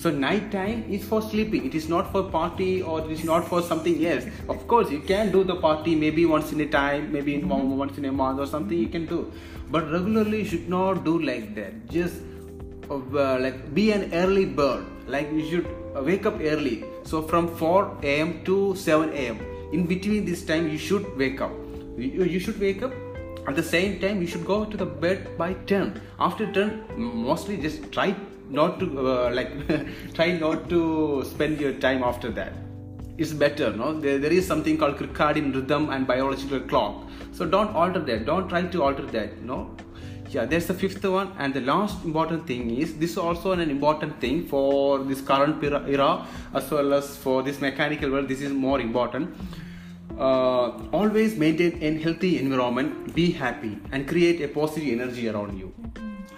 so 0.02 0.10
night 0.10 0.52
time 0.52 0.84
is 0.90 1.04
for 1.04 1.22
sleeping. 1.22 1.64
It 1.64 1.76
is 1.76 1.88
not 1.88 2.12
for 2.12 2.24
party 2.24 2.82
or 2.82 3.02
it 3.02 3.12
is 3.12 3.24
not 3.24 3.48
for 3.48 3.62
something 3.62 4.04
else. 4.04 4.26
Of 4.50 4.68
course, 4.68 4.90
you 4.90 5.00
can 5.00 5.32
do 5.32 5.44
the 5.44 5.56
party 5.56 5.94
maybe 5.94 6.26
once 6.26 6.52
in 6.52 6.62
a 6.62 6.66
time, 6.66 7.12
maybe 7.12 7.38
once 7.38 8.00
in 8.00 8.06
a 8.06 8.12
month 8.12 8.40
or 8.40 8.48
something 8.48 8.76
you 8.76 8.88
can 8.88 9.06
do. 9.06 9.32
But 9.70 9.92
regularly 9.92 10.40
you 10.40 10.46
should 10.46 10.68
not 10.68 11.04
do 11.04 11.20
like 11.22 11.54
that. 11.54 11.88
Just 11.88 12.16
uh, 12.90 13.38
like 13.40 13.76
be 13.76 13.92
an 13.92 14.12
early 14.14 14.46
bird. 14.46 14.86
Like 15.08 15.32
you 15.32 15.48
should 15.48 15.68
wake 15.94 16.26
up 16.26 16.40
early. 16.42 16.84
So 17.04 17.22
from 17.22 17.56
4 17.56 18.00
a.m. 18.02 18.44
to 18.46 18.76
7 18.76 19.14
a.m. 19.14 19.40
In 19.72 19.86
between 19.86 20.26
this 20.26 20.44
time 20.44 20.68
you 20.68 20.80
should 20.80 21.16
wake 21.16 21.42
up. 21.42 21.52
You, 21.96 22.24
you 22.24 22.40
should 22.40 22.60
wake 22.60 22.82
up 22.82 22.92
at 23.48 23.56
the 23.56 23.64
same 23.64 24.00
time 24.00 24.22
you 24.22 24.28
should 24.28 24.46
go 24.46 24.66
to 24.66 24.78
the 24.78 24.86
bed 24.86 25.36
by 25.36 25.54
10 25.66 26.00
after 26.20 26.52
10 26.54 26.84
mostly 26.96 27.58
just 27.58 27.92
try 27.92 28.16
not 28.52 28.80
to 28.80 29.08
uh, 29.08 29.32
like 29.34 29.52
try 30.14 30.32
not 30.32 30.70
to 30.70 31.24
spend 31.26 31.60
your 31.60 31.74
time 31.74 32.04
after 32.04 32.32
that. 32.32 32.54
It's 33.18 33.34
better 33.34 33.72
no? 33.76 34.00
There, 34.00 34.18
there 34.18 34.32
is 34.32 34.48
something 34.48 34.78
called 34.78 34.98
circadian 34.98 35.54
rhythm 35.54 35.90
and 35.90 36.08
biological 36.08 36.60
clock. 36.62 37.08
So 37.32 37.46
don't 37.46 37.76
alter 37.76 38.00
that. 38.00 38.26
Don't 38.26 38.50
try 38.50 38.64
to 38.64 38.84
alter 38.84 39.06
that 39.18 39.42
know 39.42 39.76
yeah 40.34 40.46
there's 40.46 40.68
the 40.68 40.74
fifth 40.82 41.06
one 41.14 41.30
and 41.40 41.54
the 41.54 41.62
last 41.70 42.06
important 42.06 42.46
thing 42.48 42.70
is 42.82 42.94
this 43.00 43.12
is 43.12 43.18
also 43.18 43.52
an 43.52 43.70
important 43.70 44.20
thing 44.22 44.38
for 44.52 45.00
this 45.10 45.22
current 45.30 45.64
era 45.64 46.26
as 46.54 46.72
well 46.72 46.94
as 46.94 47.18
for 47.18 47.44
this 47.44 47.60
mechanical 47.60 48.10
world 48.10 48.28
this 48.28 48.42
is 48.42 48.52
more 48.52 48.80
important. 48.80 49.36
Uh, 50.18 50.70
always 50.92 51.36
maintain 51.38 51.82
a 51.82 51.98
healthy 52.04 52.38
environment 52.38 53.14
be 53.16 53.32
happy 53.32 53.78
and 53.92 54.08
create 54.08 54.42
a 54.42 54.48
positive 54.48 55.00
energy 55.00 55.28
around 55.28 55.58
you 55.58 55.74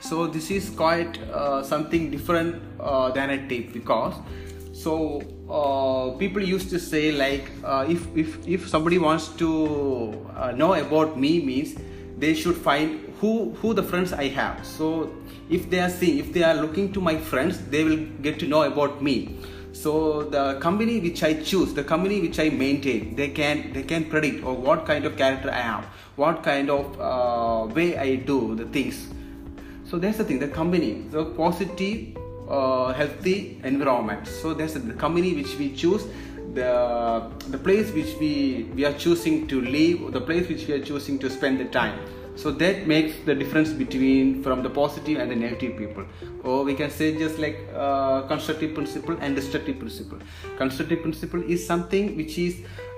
so 0.04 0.28
this 0.28 0.52
is 0.52 0.70
quite 0.70 1.18
uh, 1.32 1.64
something 1.64 2.12
different 2.12 2.62
uh, 2.80 3.10
than 3.12 3.30
a 3.30 3.48
tip 3.48 3.72
because 3.72 4.14
so 4.74 5.22
uh, 5.50 6.18
people 6.18 6.44
used 6.44 6.70
to 6.70 6.80
say 6.80 7.12
like 7.12 7.50
uh, 7.64 7.86
if, 7.88 8.06
if 8.18 8.48
if 8.48 8.68
somebody 8.68 8.98
wants 8.98 9.30
to 9.30 9.50
uh, 10.36 10.52
know 10.52 10.74
about 10.74 11.18
me 11.18 11.40
means 11.42 11.76
they 12.18 12.34
should 12.34 12.58
find 12.58 13.00
who 13.22 13.54
who 13.62 13.74
the 13.74 13.84
friends 13.84 14.12
i 14.12 14.28
have. 14.28 14.66
So 14.66 15.14
if 15.50 15.70
they 15.70 15.80
are 15.80 15.90
seeing 15.90 16.18
if 16.18 16.34
they 16.34 16.44
are 16.44 16.56
looking 16.56 16.92
to 16.94 17.02
my 17.02 17.16
friends 17.18 17.60
they 17.70 17.84
will 17.86 18.06
get 18.22 18.40
to 18.40 18.48
know 18.48 18.64
about 18.64 19.02
me. 19.02 19.38
So 19.72 20.24
the 20.24 20.60
company 20.60 21.00
which 21.00 21.24
i 21.24 21.34
choose 21.34 21.74
the 21.74 21.84
company 21.84 22.22
which 22.22 22.40
i 22.40 22.50
maintain 22.50 23.16
they 23.16 23.30
can 23.30 23.72
they 23.74 23.84
can 23.84 24.06
predict 24.06 24.44
or 24.44 24.54
what 24.54 24.86
kind 24.86 25.06
of 25.06 25.18
character 25.18 25.50
i 25.50 25.62
am 25.62 25.84
what 26.16 26.44
kind 26.44 26.70
of 26.70 27.02
uh, 27.02 27.74
way 27.74 27.98
i 27.98 28.16
do 28.16 28.56
the 28.56 28.66
things 28.66 29.08
so 29.94 30.00
that's 30.00 30.18
the 30.18 30.24
thing 30.24 30.40
the 30.40 30.48
company 30.48 31.06
the 31.12 31.24
positive 31.38 32.18
uh, 32.50 32.92
healthy 32.94 33.62
environment. 33.64 34.28
So 34.28 34.56
that's 34.56 34.74
the 34.74 34.94
company 34.94 35.36
which 35.36 35.56
we 35.60 35.72
choose 35.72 36.08
the 36.56 37.30
the 37.50 37.60
place 37.60 37.92
which 37.92 38.16
we 38.20 38.72
we 38.74 38.86
are 38.86 38.94
choosing 38.94 39.48
to 39.50 39.62
live 39.62 40.12
the 40.12 40.22
place 40.30 40.50
which 40.50 40.66
we 40.68 40.74
are 40.74 40.84
choosing 40.84 41.20
to 41.20 41.30
spend 41.30 41.60
the 41.60 41.66
time. 41.66 42.00
So 42.36 42.50
that 42.64 42.88
makes 42.88 43.14
the 43.26 43.36
difference 43.36 43.72
between 43.72 44.42
from 44.42 44.64
the 44.64 44.70
positive 44.72 45.20
and 45.20 45.30
the 45.30 45.36
negative 45.36 45.78
people. 45.78 46.06
Or 46.44 46.64
we 46.64 46.74
can 46.74 46.90
say 46.90 47.16
just 47.16 47.38
like 47.38 47.60
uh, 47.76 48.24
constructive 48.24 48.74
principle 48.74 49.16
and 49.22 49.36
destructive 49.36 49.78
principle. 49.78 50.18
Constructive 50.58 51.04
principle 51.04 51.44
is 51.44 51.68
something 51.68 52.18
which 52.18 52.40
is 52.40 52.56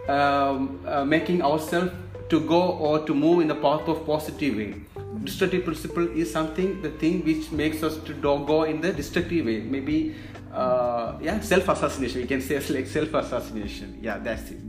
um, 0.07 0.79
uh, 0.85 1.03
making 1.03 1.41
ourselves 1.41 1.91
to 2.29 2.39
go 2.39 2.61
or 2.61 3.05
to 3.05 3.13
move 3.13 3.41
in 3.41 3.47
the 3.47 3.55
path 3.55 3.87
of 3.87 4.05
positive 4.05 4.55
way. 4.55 4.75
Destructive 5.23 5.63
principle 5.63 6.07
is 6.09 6.31
something 6.31 6.81
the 6.81 6.89
thing 6.89 7.23
which 7.23 7.51
makes 7.51 7.83
us 7.83 7.97
to 7.99 8.13
go 8.13 8.63
in 8.63 8.81
the 8.81 8.91
destructive 8.91 9.45
way. 9.45 9.61
Maybe 9.61 10.15
uh, 10.53 11.17
yeah 11.21 11.39
self 11.39 11.67
assassination 11.69 12.21
we 12.21 12.27
can 12.27 12.41
say 12.41 12.59
like 12.73 12.87
self 12.87 13.13
assassination 13.13 13.99
yeah 14.01 14.17
that's 14.17 14.51
it. 14.51 14.59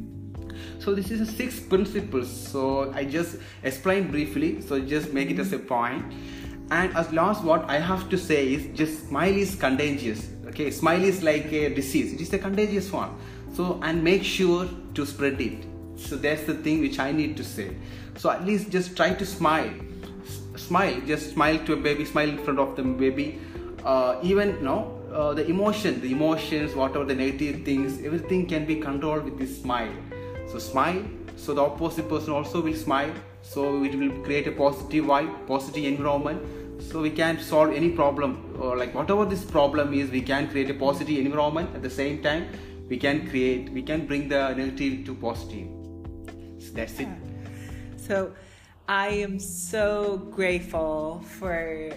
So 0.78 0.94
this 0.94 1.10
is 1.10 1.20
a 1.20 1.26
six 1.26 1.58
principles. 1.58 2.30
So 2.30 2.92
i 2.92 3.04
just 3.04 3.36
explain 3.62 4.10
briefly. 4.10 4.60
So 4.60 4.80
just 4.80 5.12
make 5.12 5.30
it 5.30 5.38
as 5.38 5.52
a 5.52 5.58
point. 5.58 6.04
And 6.70 6.94
as 6.96 7.12
last 7.12 7.44
what 7.44 7.68
i 7.70 7.78
have 7.78 8.08
to 8.10 8.18
say 8.18 8.52
is 8.52 8.76
just 8.76 9.08
smile 9.08 9.34
is 9.34 9.54
contagious. 9.54 10.28
Okay 10.48 10.70
smile 10.70 11.02
is 11.02 11.22
like 11.22 11.52
a 11.52 11.74
disease. 11.74 12.12
It 12.12 12.20
is 12.20 12.32
a 12.32 12.38
contagious 12.38 12.92
one. 12.92 13.16
So 13.54 13.80
and 13.82 14.04
make 14.04 14.24
sure 14.24 14.68
to 14.94 15.06
spread 15.06 15.40
it 15.40 15.75
so 15.96 16.16
that's 16.16 16.42
the 16.44 16.54
thing 16.54 16.80
which 16.80 16.98
i 16.98 17.10
need 17.10 17.36
to 17.36 17.44
say. 17.44 17.74
So 18.16 18.30
at 18.30 18.44
least 18.44 18.70
just 18.70 18.96
try 18.96 19.12
to 19.14 19.26
smile. 19.26 19.70
S- 20.24 20.62
smile 20.62 21.00
just 21.06 21.32
smile 21.32 21.58
to 21.66 21.74
a 21.74 21.76
baby 21.76 22.04
smile 22.04 22.28
in 22.28 22.38
front 22.38 22.58
of 22.58 22.76
the 22.76 22.82
baby. 22.82 23.40
Uh, 23.84 24.18
even 24.22 24.62
no 24.64 25.00
uh, 25.12 25.32
the 25.34 25.46
emotion 25.46 26.00
the 26.00 26.10
emotions 26.10 26.74
whatever 26.74 27.04
the 27.04 27.14
negative 27.14 27.64
things 27.64 28.02
everything 28.04 28.46
can 28.46 28.66
be 28.66 28.76
controlled 28.76 29.24
with 29.24 29.38
this 29.38 29.60
smile. 29.60 29.92
So 30.48 30.58
smile 30.58 31.02
so 31.36 31.54
the 31.54 31.62
opposite 31.62 32.08
person 32.08 32.32
also 32.32 32.62
will 32.62 32.74
smile. 32.74 33.12
So 33.42 33.84
it 33.84 33.94
will 33.94 34.10
create 34.24 34.46
a 34.48 34.52
positive 34.52 35.04
vibe 35.04 35.46
positive 35.46 35.84
environment. 35.84 36.42
So 36.82 37.00
we 37.00 37.10
can 37.10 37.38
solve 37.38 37.72
any 37.72 37.90
problem 37.90 38.58
or 38.60 38.76
like 38.76 38.94
whatever 38.94 39.24
this 39.24 39.44
problem 39.44 39.94
is 39.94 40.10
we 40.10 40.22
can 40.22 40.48
create 40.48 40.70
a 40.70 40.74
positive 40.74 41.18
environment. 41.18 41.74
At 41.74 41.82
the 41.82 41.90
same 41.90 42.22
time 42.22 42.48
we 42.88 42.96
can 42.96 43.28
create 43.28 43.70
we 43.70 43.82
can 43.82 44.06
bring 44.06 44.28
the 44.28 44.54
negative 44.54 45.04
to 45.06 45.14
positive 45.14 45.75
so 46.66 46.72
that's 46.74 46.98
it 47.00 47.08
So 47.96 48.32
I 48.88 49.08
am 49.08 49.38
so 49.40 50.18
grateful 50.30 51.20
for 51.38 51.90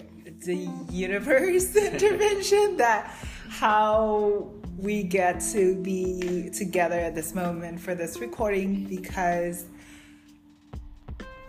the 0.44 0.68
universe 0.90 1.76
intervention 1.92 2.76
that 2.78 3.14
how 3.48 4.50
we 4.76 5.02
get 5.02 5.40
to 5.52 5.76
be 5.82 6.50
together 6.50 6.98
at 6.98 7.14
this 7.14 7.34
moment 7.34 7.80
for 7.80 7.94
this 7.94 8.18
recording 8.18 8.84
because 8.84 9.66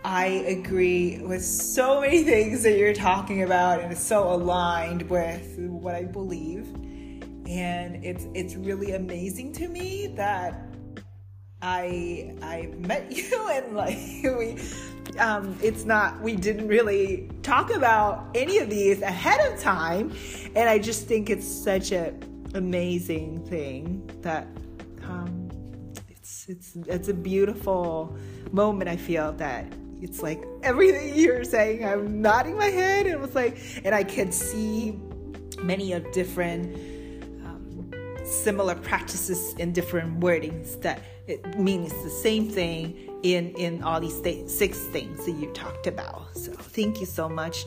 I 0.04 0.26
agree 0.26 1.20
with 1.22 1.44
so 1.44 2.00
many 2.00 2.22
things 2.32 2.62
that 2.64 2.76
you're 2.76 2.94
talking 2.94 3.42
about 3.42 3.80
and 3.80 3.92
it's 3.92 4.02
so 4.02 4.32
aligned 4.32 5.08
with 5.08 5.58
what 5.58 5.94
I 5.94 6.04
believe. 6.04 6.66
And 7.46 8.04
it's 8.04 8.26
it's 8.34 8.54
really 8.54 8.92
amazing 8.92 9.52
to 9.54 9.68
me 9.68 10.08
that 10.16 10.71
I 11.62 12.34
I 12.42 12.70
met 12.78 13.10
you 13.16 13.48
and 13.48 13.74
like 13.74 13.96
we 14.24 14.58
um 15.18 15.56
it's 15.62 15.84
not 15.84 16.20
we 16.20 16.34
didn't 16.34 16.66
really 16.66 17.30
talk 17.42 17.72
about 17.72 18.26
any 18.34 18.58
of 18.58 18.68
these 18.68 19.00
ahead 19.02 19.52
of 19.52 19.60
time. 19.60 20.12
And 20.56 20.68
I 20.68 20.78
just 20.78 21.06
think 21.06 21.30
it's 21.30 21.46
such 21.46 21.92
a 21.92 22.12
amazing 22.54 23.46
thing 23.46 24.10
that 24.22 24.46
um 25.04 25.48
it's 26.08 26.48
it's 26.48 26.76
it's 26.88 27.08
a 27.08 27.14
beautiful 27.14 28.16
moment 28.50 28.90
I 28.90 28.96
feel 28.96 29.32
that 29.34 29.72
it's 30.00 30.20
like 30.20 30.44
everything 30.64 31.14
you're 31.14 31.44
saying 31.44 31.84
I'm 31.84 32.20
nodding 32.20 32.56
my 32.58 32.66
head. 32.66 33.06
And 33.06 33.14
it 33.14 33.20
was 33.20 33.36
like 33.36 33.58
and 33.84 33.94
I 33.94 34.02
could 34.02 34.34
see 34.34 34.98
many 35.62 35.92
of 35.92 36.10
different 36.10 36.76
similar 38.32 38.74
practices 38.74 39.54
in 39.54 39.72
different 39.72 40.20
wordings 40.20 40.80
that 40.82 41.02
it 41.26 41.58
means 41.58 41.92
the 42.02 42.10
same 42.10 42.48
thing 42.48 43.10
in 43.22 43.54
in 43.54 43.82
all 43.82 44.00
these 44.00 44.20
th- 44.20 44.48
six 44.48 44.78
things 44.78 45.24
that 45.26 45.32
you 45.32 45.50
talked 45.52 45.86
about. 45.86 46.36
So 46.36 46.52
thank 46.52 47.00
you 47.00 47.06
so 47.06 47.28
much. 47.28 47.64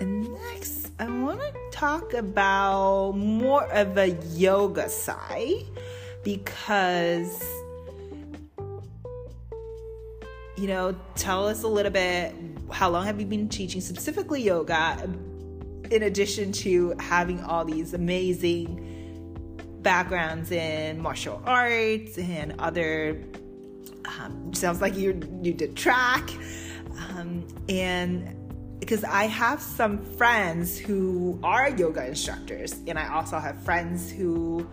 And 0.00 0.28
next 0.32 0.82
i 0.98 1.08
want 1.08 1.40
to 1.40 1.52
talk 1.70 2.12
about 2.12 3.12
more 3.12 3.64
of 3.72 3.96
a 3.96 4.10
yoga 4.34 4.88
side 4.88 5.64
because 6.22 7.42
you 10.56 10.68
know 10.68 10.94
tell 11.16 11.48
us 11.48 11.62
a 11.62 11.68
little 11.68 11.90
bit 11.90 12.34
how 12.70 12.88
long 12.88 13.04
have 13.04 13.18
you 13.18 13.26
been 13.26 13.48
teaching 13.48 13.80
specifically 13.80 14.42
yoga 14.42 15.08
in 15.92 16.04
addition 16.04 16.52
to 16.52 16.94
having 16.98 17.40
all 17.44 17.64
these 17.64 17.92
amazing 17.92 18.88
backgrounds 19.82 20.50
in 20.50 20.98
martial 21.00 21.42
arts 21.44 22.16
and 22.16 22.54
other 22.58 23.22
um, 24.04 24.52
sounds 24.54 24.80
like 24.80 24.96
you 24.96 25.20
you 25.42 25.52
did 25.52 25.76
track. 25.76 26.30
Um, 26.98 27.46
and 27.68 28.36
because 28.80 29.04
I 29.04 29.24
have 29.24 29.60
some 29.60 29.98
friends 29.98 30.78
who 30.78 31.38
are 31.42 31.70
yoga 31.70 32.06
instructors 32.06 32.74
and 32.86 32.98
I 32.98 33.12
also 33.14 33.38
have 33.38 33.62
friends 33.62 34.10
who 34.10 34.66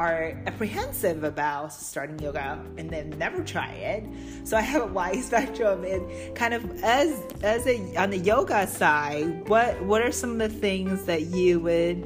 are 0.00 0.32
apprehensive 0.46 1.24
about 1.24 1.74
starting 1.74 2.18
yoga 2.20 2.58
and 2.78 2.88
then 2.88 3.10
never 3.18 3.44
try 3.44 3.68
it. 3.68 4.02
So 4.44 4.56
I 4.56 4.62
have 4.62 4.82
a 4.82 4.86
wide 4.86 5.22
spectrum 5.30 5.84
and 5.84 6.34
kind 6.34 6.54
of 6.54 6.82
as 6.82 7.22
as 7.42 7.66
a 7.66 7.76
on 7.96 8.08
the 8.08 8.18
yoga 8.18 8.66
side, 8.66 9.46
what 9.48 9.80
what 9.84 10.00
are 10.00 10.10
some 10.10 10.32
of 10.32 10.38
the 10.38 10.48
things 10.48 11.04
that 11.04 11.22
you 11.26 11.60
would 11.60 12.00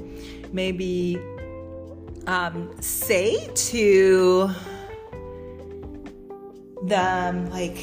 maybe 0.52 1.20
um, 2.26 2.74
say 2.80 3.48
to 3.54 4.50
them 6.82 7.48
like 7.50 7.78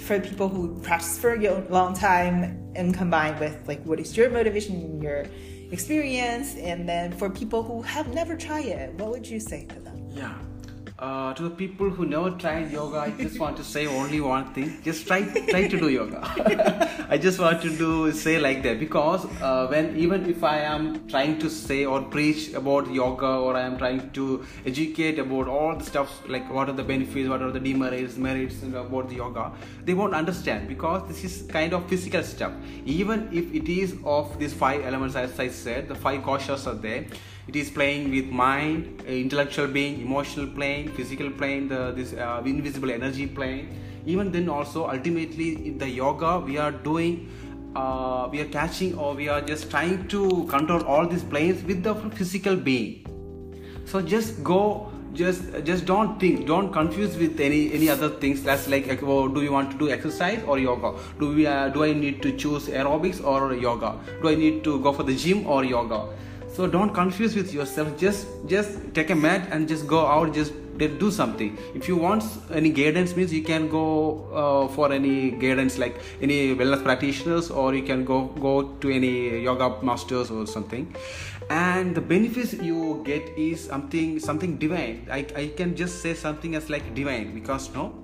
for 0.00 0.18
people 0.18 0.48
who 0.48 0.76
practice 0.80 1.16
for 1.16 1.34
a 1.34 1.68
long 1.68 1.94
time 1.94 2.58
and 2.74 2.94
combined 2.94 3.38
with 3.38 3.56
like 3.68 3.80
what 3.84 4.00
is 4.00 4.16
your 4.16 4.28
motivation 4.28 4.74
and 4.74 5.02
your 5.02 5.24
experience 5.72 6.54
and 6.56 6.88
then 6.88 7.10
for 7.12 7.28
people 7.30 7.62
who 7.62 7.82
have 7.82 8.12
never 8.14 8.36
tried 8.36 8.66
it 8.66 8.94
what 8.94 9.10
would 9.10 9.26
you 9.26 9.40
say 9.40 9.64
to 9.66 9.80
them? 9.80 9.96
Yeah 10.10 10.34
uh, 11.02 11.34
to 11.34 11.42
the 11.42 11.50
people 11.50 11.90
who 11.90 12.06
never 12.06 12.30
tried 12.30 12.70
yoga, 12.70 12.98
I 12.98 13.10
just 13.10 13.38
want 13.40 13.56
to 13.56 13.64
say 13.64 13.86
only 13.86 14.20
one 14.20 14.52
thing: 14.54 14.80
just 14.84 15.06
try, 15.06 15.22
try 15.48 15.66
to 15.66 15.78
do 15.78 15.88
yoga. 15.88 16.20
I 17.10 17.18
just 17.18 17.40
want 17.40 17.60
to 17.62 17.70
do 17.76 18.12
say 18.12 18.38
like 18.38 18.62
that 18.62 18.78
because 18.78 19.24
uh, 19.42 19.66
when 19.66 19.96
even 19.96 20.30
if 20.30 20.44
I 20.44 20.58
am 20.58 21.08
trying 21.08 21.38
to 21.40 21.50
say 21.50 21.84
or 21.84 22.02
preach 22.02 22.52
about 22.52 22.92
yoga 22.92 23.32
or 23.46 23.56
I 23.56 23.62
am 23.62 23.78
trying 23.78 24.10
to 24.12 24.44
educate 24.64 25.18
about 25.18 25.48
all 25.48 25.76
the 25.76 25.84
stuff 25.84 26.22
like 26.28 26.48
what 26.52 26.68
are 26.68 26.78
the 26.80 26.84
benefits, 26.84 27.28
what 27.28 27.42
are 27.42 27.50
the 27.50 27.60
demerits, 27.60 28.16
merits 28.16 28.62
about 28.62 29.08
the 29.08 29.16
yoga, 29.16 29.50
they 29.84 29.94
won't 29.94 30.14
understand 30.14 30.68
because 30.68 31.06
this 31.08 31.24
is 31.24 31.42
kind 31.50 31.72
of 31.72 31.88
physical 31.88 32.22
stuff. 32.22 32.52
Even 32.84 33.28
if 33.32 33.52
it 33.52 33.68
is 33.68 33.96
of 34.04 34.38
these 34.38 34.54
five 34.54 34.84
elements, 34.84 35.16
as 35.16 35.38
I 35.40 35.48
said, 35.48 35.88
the 35.88 35.96
five 35.96 36.22
koshas 36.22 36.66
are 36.68 36.74
there 36.74 37.06
it 37.48 37.56
is 37.56 37.70
playing 37.70 38.10
with 38.10 38.26
mind 38.26 39.02
intellectual 39.06 39.66
being 39.66 40.00
emotional 40.00 40.46
plane 40.46 40.88
physical 40.92 41.30
plane 41.30 41.68
the 41.68 41.92
this 41.92 42.12
uh, 42.12 42.42
invisible 42.44 42.90
energy 42.90 43.26
plane. 43.26 43.78
Even 44.06 44.30
then 44.32 44.48
also 44.48 44.88
ultimately 44.88 45.66
in 45.66 45.78
the 45.78 45.88
yoga 45.88 46.38
we 46.38 46.56
are 46.58 46.70
doing 46.70 47.28
uh, 47.74 48.28
we 48.30 48.40
are 48.40 48.48
catching 48.48 48.96
or 48.96 49.14
we 49.14 49.28
are 49.28 49.40
just 49.40 49.70
trying 49.70 50.06
to 50.08 50.44
control 50.46 50.84
all 50.84 51.06
these 51.06 51.24
planes 51.24 51.62
with 51.64 51.82
the 51.82 51.94
physical 52.10 52.56
being. 52.56 53.06
So 53.86 54.00
just 54.00 54.42
go 54.44 54.92
just 55.12 55.42
just 55.64 55.84
don't 55.84 56.18
think 56.20 56.46
don't 56.46 56.72
confuse 56.72 57.16
with 57.16 57.40
any 57.40 57.72
any 57.72 57.88
other 57.88 58.08
things. 58.08 58.42
That's 58.42 58.68
like 58.68 58.86
like, 58.86 59.02
oh, 59.02 59.28
do 59.28 59.42
you 59.42 59.52
want 59.52 59.72
to 59.72 59.78
do 59.78 59.90
exercise 59.90 60.42
or 60.46 60.58
yoga? 60.58 60.96
Do 61.18 61.34
we 61.34 61.46
uh, 61.46 61.68
do 61.70 61.82
i 61.82 61.92
need 61.92 62.22
to 62.22 62.36
choose 62.36 62.68
aerobics 62.68 63.24
or 63.24 63.54
yoga? 63.54 63.96
Do 64.22 64.28
i 64.28 64.36
need 64.36 64.62
to 64.64 64.80
go 64.80 64.92
for 64.92 65.02
the 65.02 65.16
gym 65.16 65.46
or 65.46 65.64
yoga 65.64 66.06
so 66.52 66.66
don't 66.66 66.92
confuse 66.92 67.34
with 67.34 67.52
yourself. 67.54 67.98
Just 67.98 68.26
just 68.46 68.94
take 68.94 69.10
a 69.10 69.14
mat 69.14 69.48
and 69.50 69.68
just 69.68 69.86
go 69.86 70.06
out 70.06 70.34
just 70.34 70.52
do 70.78 71.10
something. 71.10 71.56
If 71.74 71.88
you 71.88 71.96
want 71.96 72.24
any 72.50 72.70
guidance 72.70 73.14
means 73.14 73.32
you 73.32 73.42
can 73.42 73.68
go 73.68 74.26
uh, 74.32 74.68
for 74.74 74.92
any 74.92 75.30
guidance 75.30 75.78
like 75.78 76.00
any 76.20 76.54
wellness 76.56 76.82
practitioners 76.82 77.50
or 77.50 77.74
you 77.74 77.82
can 77.82 78.04
go 78.04 78.24
go 78.46 78.62
to 78.80 78.90
any 78.90 79.40
yoga 79.40 79.82
masters 79.82 80.30
or 80.30 80.46
something. 80.46 80.94
And 81.50 81.94
the 81.94 82.00
benefits 82.00 82.54
you 82.54 83.02
get 83.04 83.28
is 83.36 83.64
something 83.64 84.18
something 84.18 84.56
divine. 84.58 85.06
I, 85.10 85.26
I 85.36 85.52
can 85.56 85.76
just 85.76 86.02
say 86.02 86.14
something 86.14 86.54
as 86.54 86.70
like 86.70 86.94
divine 86.94 87.34
because 87.34 87.72
no 87.74 88.01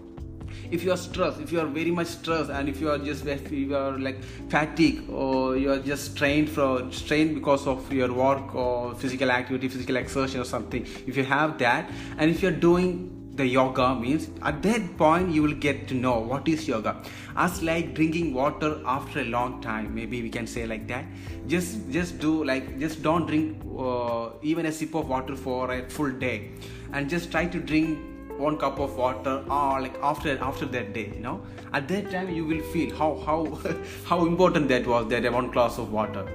if 0.70 0.84
you 0.84 0.92
are 0.92 0.96
stressed 0.96 1.40
if 1.40 1.52
you 1.52 1.60
are 1.60 1.66
very 1.66 1.90
much 1.90 2.06
stressed 2.06 2.50
and 2.50 2.68
if 2.68 2.80
you 2.80 2.90
are 2.90 2.98
just 2.98 3.26
if 3.26 3.50
you 3.50 3.76
are 3.76 3.98
like 3.98 4.22
fatigue 4.48 5.08
or 5.10 5.56
you 5.56 5.72
are 5.72 5.78
just 5.78 6.12
strained 6.12 6.48
for 6.48 6.90
strained 6.92 7.34
because 7.34 7.66
of 7.66 7.92
your 7.92 8.12
work 8.12 8.54
or 8.54 8.94
physical 8.94 9.30
activity 9.30 9.68
physical 9.68 9.96
exertion 9.96 10.40
or 10.40 10.44
something 10.44 10.86
if 11.06 11.16
you 11.16 11.24
have 11.24 11.58
that 11.58 11.90
and 12.18 12.30
if 12.30 12.42
you 12.42 12.48
are 12.48 12.60
doing 12.68 13.18
the 13.38 13.46
yoga 13.46 13.94
means 13.94 14.28
at 14.50 14.62
that 14.62 14.84
point 14.98 15.30
you 15.34 15.42
will 15.42 15.58
get 15.66 15.86
to 15.88 15.94
know 15.94 16.18
what 16.18 16.48
is 16.48 16.66
yoga. 16.68 16.96
As 17.36 17.62
like 17.62 17.94
drinking 17.94 18.34
water 18.34 18.70
after 18.84 19.20
a 19.20 19.24
long 19.24 19.60
time 19.62 19.94
maybe 19.94 20.20
we 20.22 20.28
can 20.28 20.46
say 20.46 20.66
like 20.66 20.86
that. 20.88 21.04
Just 21.46 21.90
just 21.90 22.18
do 22.18 22.32
like 22.44 22.78
just 22.80 23.02
don't 23.02 23.26
drink 23.26 23.62
uh, 23.78 24.30
even 24.42 24.66
a 24.66 24.72
sip 24.72 24.94
of 24.94 25.08
water 25.08 25.36
for 25.36 25.72
a 25.72 25.88
full 25.88 26.10
day. 26.10 26.50
And 26.92 27.08
just 27.08 27.30
try 27.30 27.46
to 27.46 27.60
drink 27.60 27.98
one 28.38 28.56
cup 28.56 28.78
of 28.78 28.96
water 28.96 29.44
or 29.50 29.80
like 29.80 29.98
after 30.02 30.38
after 30.38 30.66
that 30.66 30.92
day 30.92 31.10
you 31.14 31.20
know? 31.20 31.40
At 31.72 31.88
that 31.88 32.10
time 32.10 32.30
you 32.30 32.44
will 32.44 32.62
feel 32.72 32.94
how 32.96 33.20
how 33.26 33.58
how 34.04 34.24
important 34.26 34.68
that 34.68 34.86
was 34.86 35.08
that 35.08 35.32
one 35.32 35.50
glass 35.50 35.78
of 35.78 35.92
water. 35.92 36.26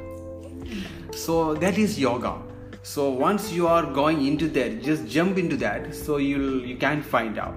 So 1.16 1.54
that 1.56 1.78
is 1.78 2.00
yoga. 2.00 2.36
So 2.84 3.10
once 3.10 3.52
you 3.52 3.68
are 3.68 3.86
going 3.86 4.26
into 4.28 4.50
that 4.50 4.82
just 4.84 5.08
jump 5.08 5.38
into 5.38 5.58
that 5.58 5.96
so 5.96 6.18
you'll 6.18 6.66
you 6.66 6.76
can 6.78 7.02
find 7.02 7.38
out 7.40 7.56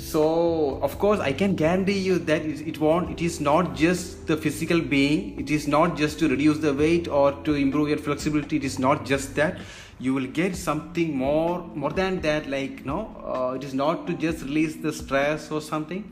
so 0.00 0.78
of 0.82 0.98
course 0.98 1.20
i 1.20 1.32
can 1.32 1.54
guarantee 1.54 1.98
you 1.98 2.18
that 2.18 2.42
it 2.42 2.78
won't 2.78 3.10
it 3.10 3.20
is 3.20 3.38
not 3.40 3.74
just 3.76 4.26
the 4.26 4.36
physical 4.36 4.80
being 4.80 5.38
it 5.38 5.50
is 5.50 5.68
not 5.68 5.96
just 5.96 6.18
to 6.18 6.28
reduce 6.28 6.58
the 6.58 6.72
weight 6.72 7.06
or 7.06 7.32
to 7.44 7.54
improve 7.54 7.88
your 7.88 7.98
flexibility 7.98 8.56
it 8.56 8.64
is 8.64 8.78
not 8.78 9.04
just 9.04 9.34
that. 9.34 9.58
You 9.98 10.14
will 10.14 10.26
get 10.26 10.56
something 10.56 11.14
more 11.14 11.66
more 11.74 11.90
than 11.90 12.20
that 12.22 12.48
like 12.48 12.86
no 12.86 12.98
uh, 13.22 13.56
it 13.56 13.64
is 13.64 13.74
not 13.74 14.06
to 14.06 14.14
just 14.14 14.44
release 14.44 14.76
the 14.76 14.92
stress 14.92 15.50
or 15.50 15.60
something. 15.60 16.04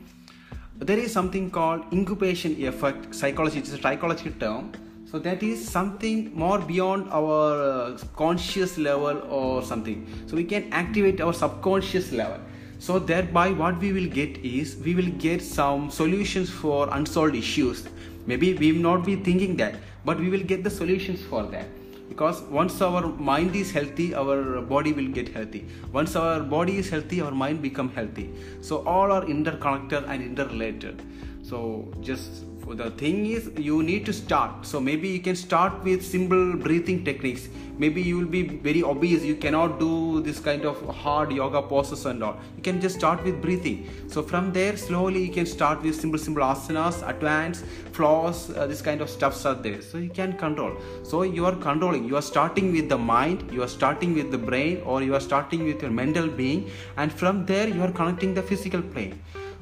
There 0.77 0.97
is 0.97 1.11
something 1.11 1.49
called 1.49 1.91
incubation 1.91 2.55
effect 2.63 3.15
psychology 3.15 3.59
it's 3.59 3.73
a 3.73 3.81
psychological 3.81 4.33
term. 4.39 4.73
So 5.11 5.17
that 5.17 5.41
is 5.41 5.67
something 5.67 6.31
more 6.35 6.59
beyond 6.59 7.09
our 7.09 7.53
uh, 7.69 7.97
conscious 8.15 8.77
level 8.77 9.23
or 9.27 9.63
something. 9.63 10.05
So 10.27 10.35
we 10.35 10.43
can 10.43 10.71
activate 10.71 11.19
our 11.19 11.33
subconscious 11.33 12.11
level 12.11 12.39
so 12.79 12.97
thereby 12.97 13.51
what 13.51 13.77
we 13.79 13.91
will 13.91 14.07
get 14.07 14.37
is 14.37 14.77
we 14.77 14.95
will 14.95 15.11
get 15.23 15.41
some 15.41 15.91
solutions 15.91 16.49
for 16.49 16.87
unsolved 16.91 17.35
issues. 17.35 17.87
Maybe 18.25 18.53
we 18.53 18.71
will 18.71 18.81
not 18.81 19.05
be 19.05 19.17
thinking 19.17 19.57
that 19.57 19.75
but 20.05 20.17
we 20.17 20.29
will 20.29 20.43
get 20.43 20.63
the 20.63 20.69
solutions 20.69 21.21
for 21.21 21.43
that. 21.47 21.67
Because 22.07 22.41
once 22.43 22.81
our 22.81 23.07
mind 23.07 23.55
is 23.55 23.69
healthy 23.69 24.15
our 24.15 24.61
body 24.61 24.93
will 24.93 25.09
get 25.09 25.27
healthy. 25.29 25.67
Once 25.91 26.15
our 26.15 26.39
body 26.39 26.77
is 26.77 26.89
healthy 26.89 27.21
our 27.21 27.31
mind 27.31 27.61
become 27.61 27.89
healthy. 27.89 28.29
So 28.61 28.77
all 28.87 29.11
are 29.11 29.25
interconnected 29.25 30.05
and 30.05 30.23
interrelated. 30.23 31.01
So 31.43 31.91
just 31.99 32.45
the 32.75 32.91
thing 32.91 33.25
is 33.25 33.49
you 33.57 33.81
need 33.83 34.05
to 34.05 34.13
start. 34.13 34.65
So 34.65 34.79
maybe 34.79 35.07
you 35.07 35.19
can 35.19 35.35
start 35.35 35.83
with 35.83 36.05
simple 36.05 36.55
breathing 36.55 37.03
techniques. 37.03 37.49
Maybe 37.77 38.01
you 38.01 38.17
will 38.17 38.25
be 38.25 38.43
very 38.43 38.83
obese. 38.83 39.23
You 39.23 39.35
cannot 39.35 39.79
do 39.79 40.21
this 40.21 40.39
kind 40.39 40.65
of 40.65 40.79
hard 40.95 41.31
yoga 41.31 41.61
poses 41.61 42.05
and 42.05 42.23
all. 42.23 42.37
You 42.57 42.63
can 42.63 42.81
just 42.81 42.95
start 42.99 43.23
with 43.23 43.41
breathing. 43.41 43.89
So 44.07 44.21
from 44.21 44.51
there 44.53 44.77
slowly 44.77 45.23
you 45.25 45.31
can 45.31 45.45
start 45.45 45.81
with 45.81 45.95
simple 45.95 46.19
simple 46.19 46.43
asanas 46.43 47.07
advanced 47.07 47.65
floors 47.93 48.49
uh, 48.51 48.67
this 48.67 48.81
kind 48.81 49.01
of 49.01 49.09
stuffs 49.09 49.45
are 49.45 49.55
there. 49.55 49.81
So 49.81 49.97
you 49.97 50.09
can 50.09 50.37
control. 50.37 50.77
So 51.03 51.23
you 51.23 51.45
are 51.45 51.55
controlling. 51.55 52.05
You 52.05 52.17
are 52.17 52.27
starting 52.33 52.71
with 52.71 52.89
the 52.89 52.97
mind 52.97 53.49
you 53.51 53.63
are 53.63 53.67
starting 53.67 54.13
with 54.13 54.31
the 54.31 54.37
brain 54.37 54.81
or 54.85 55.01
you 55.01 55.13
are 55.15 55.19
starting 55.19 55.63
with 55.63 55.81
your 55.81 55.91
mental 55.91 56.27
being 56.27 56.69
and 56.97 57.11
from 57.11 57.45
there 57.45 57.67
you 57.67 57.81
are 57.81 57.91
connecting 57.91 58.33
the 58.33 58.43
physical 58.43 58.81
plane 58.81 59.21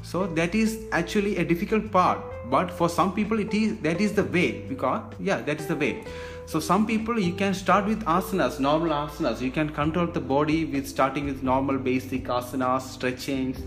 so 0.10 0.26
that 0.40 0.56
is 0.56 0.74
actually 0.92 1.38
a 1.38 1.46
difficult 1.52 1.92
part 1.92 2.20
but 2.50 2.72
for 2.72 2.88
some 2.88 3.14
people 3.14 3.40
it 3.40 3.54
is 3.54 3.78
that 3.86 4.00
is 4.00 4.14
the 4.14 4.24
way 4.36 4.50
because 4.70 5.02
yeah 5.20 5.42
that 5.42 5.60
is 5.60 5.68
the 5.68 5.76
way. 5.76 6.04
So 6.46 6.62
some 6.62 6.88
people 6.88 7.20
you 7.20 7.34
can 7.34 7.54
start 7.54 7.86
with 7.86 8.04
asanas 8.06 8.60
normal 8.60 8.92
asanas. 8.98 9.42
You 9.42 9.52
can 9.52 9.70
control 9.70 10.08
the 10.08 10.22
body 10.22 10.64
with 10.66 10.88
starting 10.88 11.26
with 11.26 11.44
normal 11.44 11.78
basic 11.78 12.30
asanas 12.36 12.84
stretchings 12.94 13.60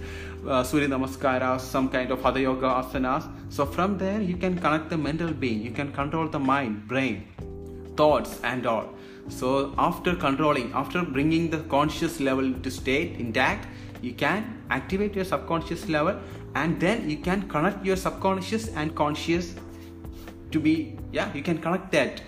uh, 0.48 0.62
surya 0.62 0.88
namaskaras 0.88 1.60
some 1.60 1.90
kind 1.90 2.10
of 2.10 2.24
other 2.24 2.40
yoga 2.40 2.70
asanas. 2.82 3.28
So 3.50 3.66
from 3.66 3.98
there 3.98 4.22
you 4.22 4.36
can 4.36 4.58
connect 4.58 4.88
the 4.88 4.96
mental 4.96 5.32
being. 5.44 5.60
You 5.62 5.72
can 5.72 5.92
control 5.92 6.28
the 6.28 6.38
mind 6.38 6.88
brain 6.88 7.26
thoughts 7.98 8.40
and 8.42 8.66
all. 8.66 8.88
So 9.28 9.74
after 9.76 10.16
controlling 10.16 10.72
after 10.72 11.02
bringing 11.02 11.50
the 11.50 11.60
conscious 11.76 12.18
level 12.18 12.52
to 12.54 12.70
state 12.70 13.20
intact 13.26 13.68
you 14.02 14.12
can 14.12 14.62
activate 14.70 15.14
your 15.14 15.24
subconscious 15.24 15.88
level 15.88 16.18
and 16.54 16.80
then 16.80 17.08
you 17.08 17.18
can 17.18 17.48
connect 17.48 17.84
your 17.84 17.96
subconscious 17.96 18.68
and 18.68 18.94
conscious 18.94 19.54
to 20.50 20.60
be 20.60 20.96
yeah 21.12 21.32
you 21.34 21.42
can 21.42 21.58
connect 21.58 21.92
that. 21.92 22.22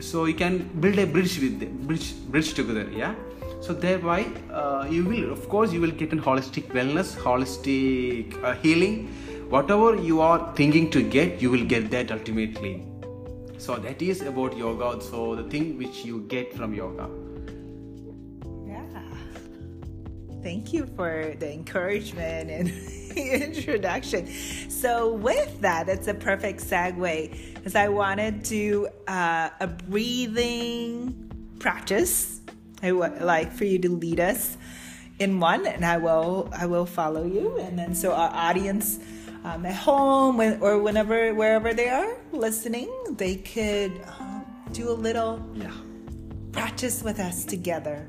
So 0.00 0.26
you 0.26 0.34
can 0.34 0.58
build 0.80 0.98
a 0.98 1.06
bridge 1.06 1.38
with 1.40 1.58
them 1.60 1.78
bridge 1.86 2.14
bridge 2.28 2.54
together 2.54 2.88
yeah? 2.90 3.14
So 3.60 3.72
thereby 3.72 4.26
uh, 4.52 4.86
you 4.88 5.04
will 5.04 5.32
of 5.32 5.48
course 5.48 5.72
you 5.72 5.80
will 5.80 5.90
get 5.90 6.12
an 6.12 6.20
holistic 6.20 6.68
wellness 6.68 7.16
holistic 7.16 8.42
uh, 8.42 8.54
healing. 8.54 9.08
Whatever 9.50 9.96
you 9.96 10.20
are 10.20 10.52
thinking 10.54 10.90
to 10.90 11.02
get 11.02 11.42
you 11.42 11.50
will 11.50 11.64
get 11.64 11.90
that 11.90 12.12
ultimately. 12.12 12.82
So 13.58 13.76
that 13.76 14.00
is 14.00 14.22
about 14.22 14.56
yoga. 14.56 15.00
So 15.02 15.34
the 15.34 15.44
thing 15.44 15.76
which 15.78 16.04
you 16.04 16.20
get 16.28 16.54
from 16.54 16.74
yoga 16.74 17.08
Thank 20.48 20.72
you 20.72 20.86
for 20.96 21.34
the 21.38 21.52
encouragement 21.52 22.48
and 22.48 22.70
introduction. 23.18 24.26
So, 24.70 25.12
with 25.12 25.60
that, 25.60 25.86
that's 25.86 26.08
a 26.08 26.14
perfect 26.14 26.60
segue 26.62 27.54
because 27.54 27.74
I 27.74 27.88
wanted 27.88 28.46
to 28.46 28.48
do 28.48 28.88
uh, 29.06 29.50
a 29.60 29.66
breathing 29.66 31.30
practice. 31.58 32.40
I 32.82 32.92
would 32.92 33.20
like 33.20 33.52
for 33.52 33.66
you 33.66 33.78
to 33.80 33.90
lead 33.90 34.20
us 34.20 34.56
in 35.18 35.38
one, 35.38 35.66
and 35.66 35.84
I 35.84 35.98
will 35.98 36.48
I 36.56 36.64
will 36.64 36.86
follow 36.86 37.26
you. 37.26 37.58
And 37.58 37.78
then, 37.78 37.94
so 37.94 38.14
our 38.14 38.30
audience 38.32 39.00
um, 39.44 39.66
at 39.66 39.74
home 39.74 40.40
or 40.40 40.78
whenever 40.78 41.34
wherever 41.34 41.74
they 41.74 41.90
are 41.90 42.16
listening, 42.32 42.90
they 43.18 43.36
could 43.36 44.00
um, 44.18 44.46
do 44.72 44.88
a 44.88 44.96
little 44.96 45.44
yeah. 45.52 45.70
practice 46.52 47.02
with 47.02 47.20
us 47.20 47.44
together 47.44 48.08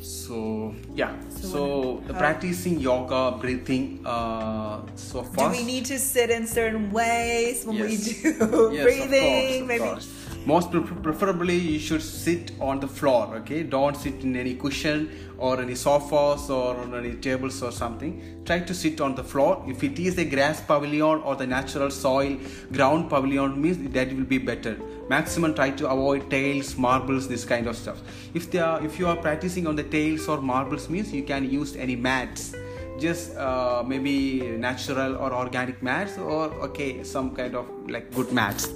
so 0.00 0.74
yeah 0.94 1.14
so, 1.28 1.48
so 1.48 2.02
uh, 2.08 2.18
practicing 2.18 2.78
yoga 2.80 3.36
breathing 3.38 4.00
uh 4.04 4.80
so 4.94 5.22
first, 5.22 5.38
do 5.38 5.48
we 5.50 5.64
need 5.64 5.84
to 5.84 5.98
sit 5.98 6.30
in 6.30 6.46
certain 6.46 6.90
ways 6.90 7.64
when 7.64 7.76
yes. 7.76 7.88
we 7.88 8.32
do 8.32 8.70
yes, 8.72 8.82
breathing 8.84 9.22
of 9.22 9.28
course, 9.28 9.60
of 9.60 9.66
maybe 9.66 9.84
course. 9.84 10.17
Most 10.48 10.70
preferably 11.06 11.56
you 11.56 11.78
should 11.78 12.02
sit 12.02 12.52
on 12.58 12.80
the 12.80 12.88
floor 12.88 13.24
okay? 13.38 13.62
Don't 13.62 13.96
sit 13.96 14.22
in 14.22 14.34
any 14.34 14.54
cushion 14.54 15.10
or 15.36 15.60
any 15.60 15.74
sofas 15.74 16.48
or 16.48 16.76
on 16.76 16.94
any 16.94 17.14
tables 17.16 17.62
or 17.62 17.70
something. 17.70 18.12
Try 18.46 18.60
to 18.60 18.74
sit 18.74 19.00
on 19.00 19.14
the 19.14 19.22
floor. 19.22 19.62
If 19.68 19.84
it 19.84 19.98
is 19.98 20.16
a 20.16 20.24
grass 20.24 20.62
pavilion 20.62 21.20
or 21.22 21.36
the 21.36 21.46
natural 21.46 21.90
soil 21.90 22.38
ground 22.72 23.10
pavilion 23.10 23.60
means 23.60 23.76
that 23.96 24.12
will 24.14 24.24
be 24.24 24.38
better. 24.38 24.78
Maximum 25.10 25.54
try 25.54 25.68
to 25.82 25.90
avoid 25.90 26.30
tails 26.30 26.76
marbles 26.78 27.28
this 27.28 27.44
kind 27.44 27.66
of 27.66 27.76
stuff. 27.76 28.00
If 28.32 28.50
they 28.50 28.60
are 28.60 28.82
if 28.88 28.98
you 28.98 29.06
are 29.08 29.16
practicing 29.16 29.66
on 29.66 29.76
the 29.76 29.86
tails 29.96 30.28
or 30.28 30.40
marbles 30.40 30.88
means 30.88 31.12
you 31.12 31.24
can 31.24 31.50
use 31.50 31.76
any 31.76 31.96
mats. 31.96 32.54
Just 32.98 33.36
uh, 33.36 33.84
maybe 33.86 34.40
natural 34.68 35.16
or 35.16 35.32
organic 35.34 35.82
mats 35.82 36.16
or 36.16 36.44
okay 36.68 37.04
some 37.04 37.34
kind 37.34 37.54
of 37.54 37.68
like 37.96 38.10
good 38.14 38.32
mats. 38.32 38.72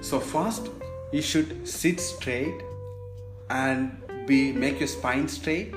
So 0.00 0.18
first 0.18 0.70
you 1.12 1.22
should 1.22 1.68
sit 1.68 2.00
straight 2.00 2.60
and 3.50 4.26
be 4.26 4.52
make 4.52 4.78
your 4.80 4.88
spine 4.88 5.28
straight 5.28 5.74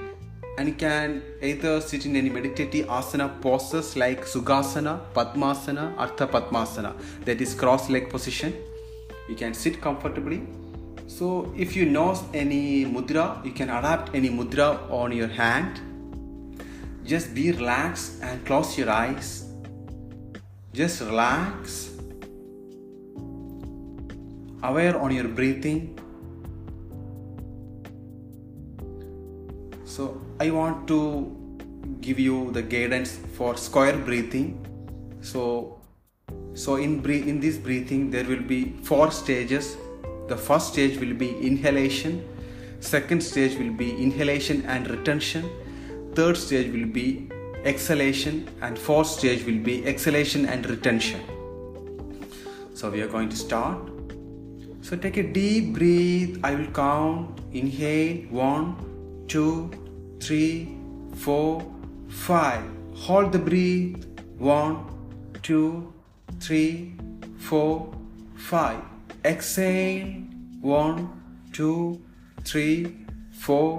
and 0.57 0.69
you 0.69 0.75
can 0.75 1.21
either 1.41 1.81
sit 1.81 2.05
in 2.05 2.15
any 2.15 2.29
meditative 2.29 2.85
asana 2.99 3.29
poses 3.45 3.95
like 4.03 4.21
sukhasana 4.33 4.93
padmasana 5.15 5.87
ardha 6.05 6.27
padmasana 6.35 6.93
that 7.25 7.41
is 7.47 7.55
cross 7.63 7.89
leg 7.89 8.09
position 8.09 8.53
you 9.29 9.35
can 9.35 9.53
sit 9.53 9.81
comfortably 9.87 10.39
So 11.07 11.53
if 11.55 11.75
you 11.75 11.85
know 11.85 12.19
any 12.33 12.85
mudra, 12.85 13.45
you 13.45 13.51
can 13.51 13.69
adapt 13.69 14.15
any 14.15 14.29
mudra 14.29 14.89
on 14.89 15.11
your 15.11 15.27
hand. 15.27 15.79
Just 17.05 17.35
be 17.35 17.51
relaxed 17.51 18.21
and 18.23 18.43
close 18.45 18.77
your 18.77 18.89
eyes. 18.89 19.45
Just 20.73 21.01
relax. 21.01 21.94
Aware 24.65 24.99
on 24.99 25.11
your 25.13 25.27
breathing. 25.27 25.99
So 29.83 30.19
I 30.39 30.49
want 30.49 30.87
to 30.87 30.99
give 32.01 32.19
you 32.19 32.51
the 32.51 32.63
guidance 32.63 33.19
for 33.37 33.55
square 33.57 33.95
breathing. 33.95 34.47
So 35.21 35.79
so 36.55 36.77
in 36.77 36.93
in 37.11 37.39
this 37.39 37.57
breathing 37.57 38.09
there 38.09 38.23
will 38.23 38.41
be 38.41 38.61
four 38.81 39.11
stages. 39.11 39.77
The 40.27 40.37
first 40.49 40.73
stage 40.73 40.99
will 40.99 41.13
be 41.13 41.29
inhalation. 41.51 42.19
Second 42.79 43.21
stage 43.23 43.57
will 43.59 43.73
be 43.85 43.89
inhalation 44.09 44.63
and 44.65 44.89
retention. 44.89 45.49
Third 46.15 46.37
stage 46.37 46.71
will 46.73 46.91
be 46.99 47.07
exhalation. 47.63 48.47
And 48.61 48.79
fourth 48.79 49.07
stage 49.07 49.45
will 49.45 49.59
be 49.73 49.85
exhalation 49.85 50.47
and 50.47 50.67
retention. 50.77 51.21
So 52.73 52.89
we 52.89 53.03
are 53.03 53.07
going 53.07 53.29
to 53.29 53.35
start 53.35 53.94
so 54.85 54.95
take 54.95 55.17
a 55.17 55.23
deep 55.23 55.73
breath. 55.73 56.39
I 56.43 56.53
will 56.53 56.71
count. 56.71 57.39
Inhale. 57.51 58.17
One 58.29 58.75
two 59.27 59.71
three 60.19 60.77
four 61.15 61.65
five. 62.07 62.63
Hold 63.05 63.31
the 63.31 63.39
breath. 63.39 64.05
One 64.37 64.75
two 65.41 65.91
three 66.39 66.93
four 67.37 67.91
five. 68.35 68.79
Exhale. 69.23 70.05
One 70.61 71.09
two 71.51 71.99
three 72.43 72.95
four 73.31 73.71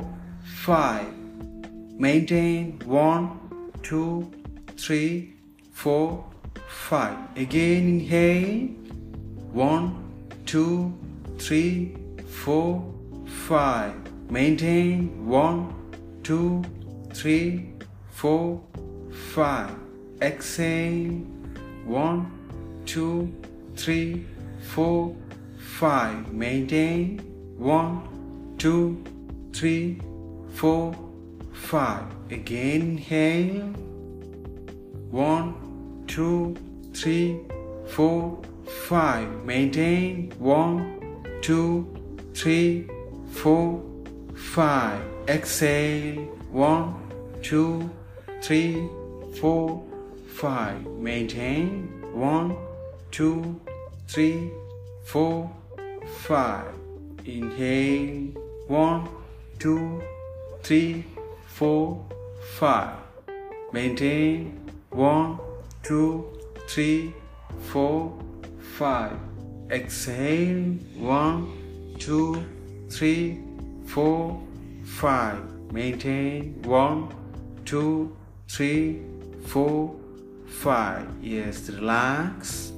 five. 0.43 1.07
Maintain. 2.07 2.81
One 2.85 3.39
two 3.85 4.33
three 4.77 5.35
four 5.71 6.25
five. 6.67 7.17
Again 7.37 7.89
inhale. 7.95 8.69
One 9.53 10.06
two 10.47 10.95
three 11.39 11.97
four 12.27 12.83
five. 13.27 13.95
Maintain 14.31 15.27
one 15.27 15.75
two 16.23 16.65
three 17.13 17.73
four 18.11 18.63
five. 19.35 19.75
Exhale. 20.23 21.13
One 21.85 22.31
two 22.87 23.33
three 23.77 24.25
four 24.73 25.15
five. 25.59 26.33
Maintain 26.33 27.19
one 27.59 28.55
two 28.59 29.05
three 29.53 30.01
four 30.55 30.95
five. 31.53 32.05
Again 32.31 32.83
inhale. 32.83 33.73
One 35.11 35.55
two 36.07 36.57
three 36.93 37.41
four 37.89 38.41
five 38.67 39.45
maintain 39.45 40.33
one 40.39 41.01
two 41.41 41.87
three 42.35 42.89
four 43.33 43.83
five. 44.35 45.01
Exhale 45.29 46.15
one 46.51 46.95
two 47.43 47.91
three 48.43 48.89
four 49.41 49.83
five. 50.29 50.87
Maintain 50.87 51.89
one 52.13 52.57
two 53.11 53.61
three 54.09 54.51
four 55.05 55.51
five. 56.23 56.73
Inhale 57.25 58.33
one 58.69 59.09
two 59.59 60.03
three 60.63 61.05
four 61.47 62.05
five. 62.59 62.97
Maintain 63.73 64.71
one 64.91 65.39
two 65.83 66.25
three 66.69 67.13
four 67.73 68.13
five. 68.79 69.17
Exhale. 69.71 70.77
One 70.97 71.97
two 71.99 72.45
three 72.91 73.41
four 73.87 74.41
five. 74.85 75.39
Maintain. 75.73 76.63
One 76.63 77.15
two 77.65 78.17
three 78.49 79.03
four 79.47 79.97
five. 80.47 81.09
Yes 81.23 81.69
relax. 81.71 82.73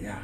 Yeah. 0.00 0.22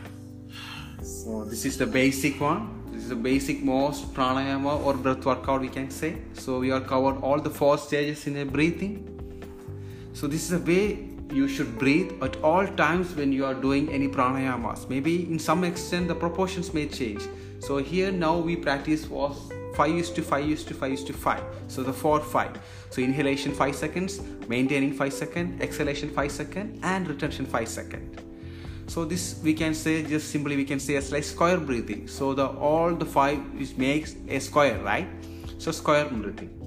So 1.03 1.45
this 1.45 1.65
is 1.65 1.77
the 1.77 1.87
basic 1.87 2.41
one. 2.41 2.63
This 2.93 3.03
is 3.03 3.09
the 3.09 3.23
basic 3.31 3.63
most 3.63 4.15
pranayama 4.15 4.85
or 4.85 4.95
breath 4.95 5.25
workout 5.25 5.61
we 5.61 5.69
can 5.69 5.91
say. 5.91 6.17
So 6.35 6.59
we 6.61 6.71
are 6.71 6.81
covered 6.81 7.21
all 7.21 7.41
the 7.41 7.51
four 7.51 7.79
stages 7.79 8.27
in 8.27 8.37
a 8.39 8.45
breathing 8.45 9.11
so 10.13 10.27
this 10.27 10.45
is 10.45 10.53
a 10.53 10.59
way 10.59 11.09
you 11.33 11.49
should 11.49 11.79
breathe 11.79 12.13
at 12.23 12.37
all 12.43 12.67
times 12.67 13.15
when 13.15 13.33
you 13.33 13.45
are 13.45 13.55
doing 13.55 13.89
any 13.91 14.09
pranayamas. 14.09 14.89
Maybe 14.89 15.31
in 15.31 15.39
some 15.39 15.65
extent 15.65 16.09
the 16.09 16.15
proportions 16.15 16.75
may 16.75 16.89
change. 16.89 17.23
So 17.61 17.79
here 17.79 18.11
now 18.11 18.39
we 18.39 18.57
practice 18.57 19.09
was 19.09 19.53
5 19.75 19.91
is 19.91 20.11
to 20.11 20.23
5 20.23 20.51
is 20.51 20.65
to 20.65 20.75
5 20.75 20.93
is 20.93 21.05
to 21.05 21.13
5 21.13 21.43
so 21.69 21.83
the 21.83 21.93
4 21.93 22.21
5 22.21 22.59
so 22.91 23.01
inhalation 23.01 23.55
5 23.55 23.75
seconds 23.75 24.21
maintaining 24.49 24.93
5 24.93 25.13
second 25.13 25.63
exhalation 25.63 26.11
5 26.11 26.33
second 26.33 26.81
and 26.83 27.09
retention 27.09 27.47
5 27.47 27.69
second. 27.69 28.23
So 28.87 29.05
this 29.05 29.41
we 29.45 29.55
can 29.55 29.75
say 29.75 30.03
just 30.03 30.31
simply 30.31 30.57
we 30.57 30.65
can 30.65 30.81
say 30.81 30.97
as 30.97 31.13
like 31.13 31.23
square 31.23 31.59
breathing. 31.59 32.09
So 32.09 32.35
the 32.35 32.49
all 32.49 32.95
the 32.95 33.07
five 33.07 33.39
is 33.59 33.77
makes 33.77 34.17
a 34.29 34.41
square 34.41 34.79
right? 34.83 35.09
So 35.59 35.71
square 35.71 36.07
breathing 36.07 36.60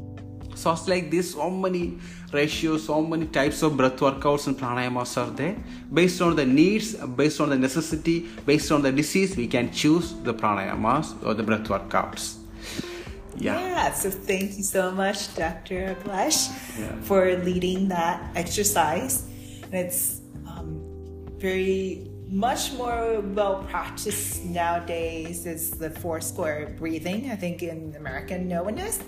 so 0.63 0.71
it's 0.71 0.87
like 0.87 1.11
this 1.11 1.31
so 1.33 1.49
many 1.49 1.97
ratios 2.31 2.85
so 2.85 3.01
many 3.01 3.25
types 3.39 3.61
of 3.63 3.75
breath 3.79 3.97
workouts 4.05 4.47
and 4.47 4.55
pranayamas 4.57 5.11
are 5.21 5.31
there 5.41 5.55
based 5.99 6.21
on 6.21 6.35
the 6.35 6.45
needs 6.45 6.95
based 7.21 7.39
on 7.41 7.49
the 7.49 7.59
necessity 7.67 8.17
based 8.45 8.71
on 8.71 8.81
the 8.81 8.91
disease 8.91 9.35
we 9.35 9.47
can 9.55 9.71
choose 9.71 10.13
the 10.23 10.33
pranayamas 10.33 11.07
or 11.25 11.33
the 11.33 11.43
breath 11.43 11.67
workouts 11.75 12.25
yeah, 13.35 13.59
Yeah, 13.59 13.93
so 13.93 14.11
thank 14.11 14.57
you 14.57 14.63
so 14.63 14.91
much, 14.91 15.33
Dr. 15.35 15.95
Abhilash, 15.95 16.53
Yeah. 16.77 16.93
for 17.01 17.35
leading 17.43 17.87
that 17.89 18.21
exercise. 18.35 19.25
And 19.63 19.73
it's 19.73 20.21
um, 20.45 20.77
very 21.41 22.07
much 22.29 22.73
more 22.73 23.21
well 23.33 23.63
practiced 23.69 24.45
nowadays 24.45 25.45
is 25.45 25.71
the 25.71 25.89
four 25.89 26.21
square 26.21 26.75
breathing. 26.77 27.29
I 27.31 27.35
think 27.35 27.63
in 27.63 27.95
America, 27.97 28.37
no 28.37 28.63
one 28.63 28.75
does. 28.75 28.99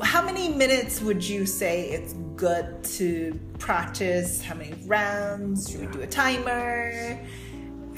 How 0.00 0.24
many 0.24 0.48
minutes 0.48 1.00
would 1.00 1.22
you 1.26 1.44
say 1.46 1.90
it's 1.90 2.14
good 2.36 2.82
to 2.84 3.38
practice? 3.58 4.42
How 4.42 4.54
many 4.54 4.74
rounds? 4.86 5.70
Should 5.70 5.80
we 5.80 5.86
do 5.88 6.00
a 6.00 6.06
timer? 6.06 7.18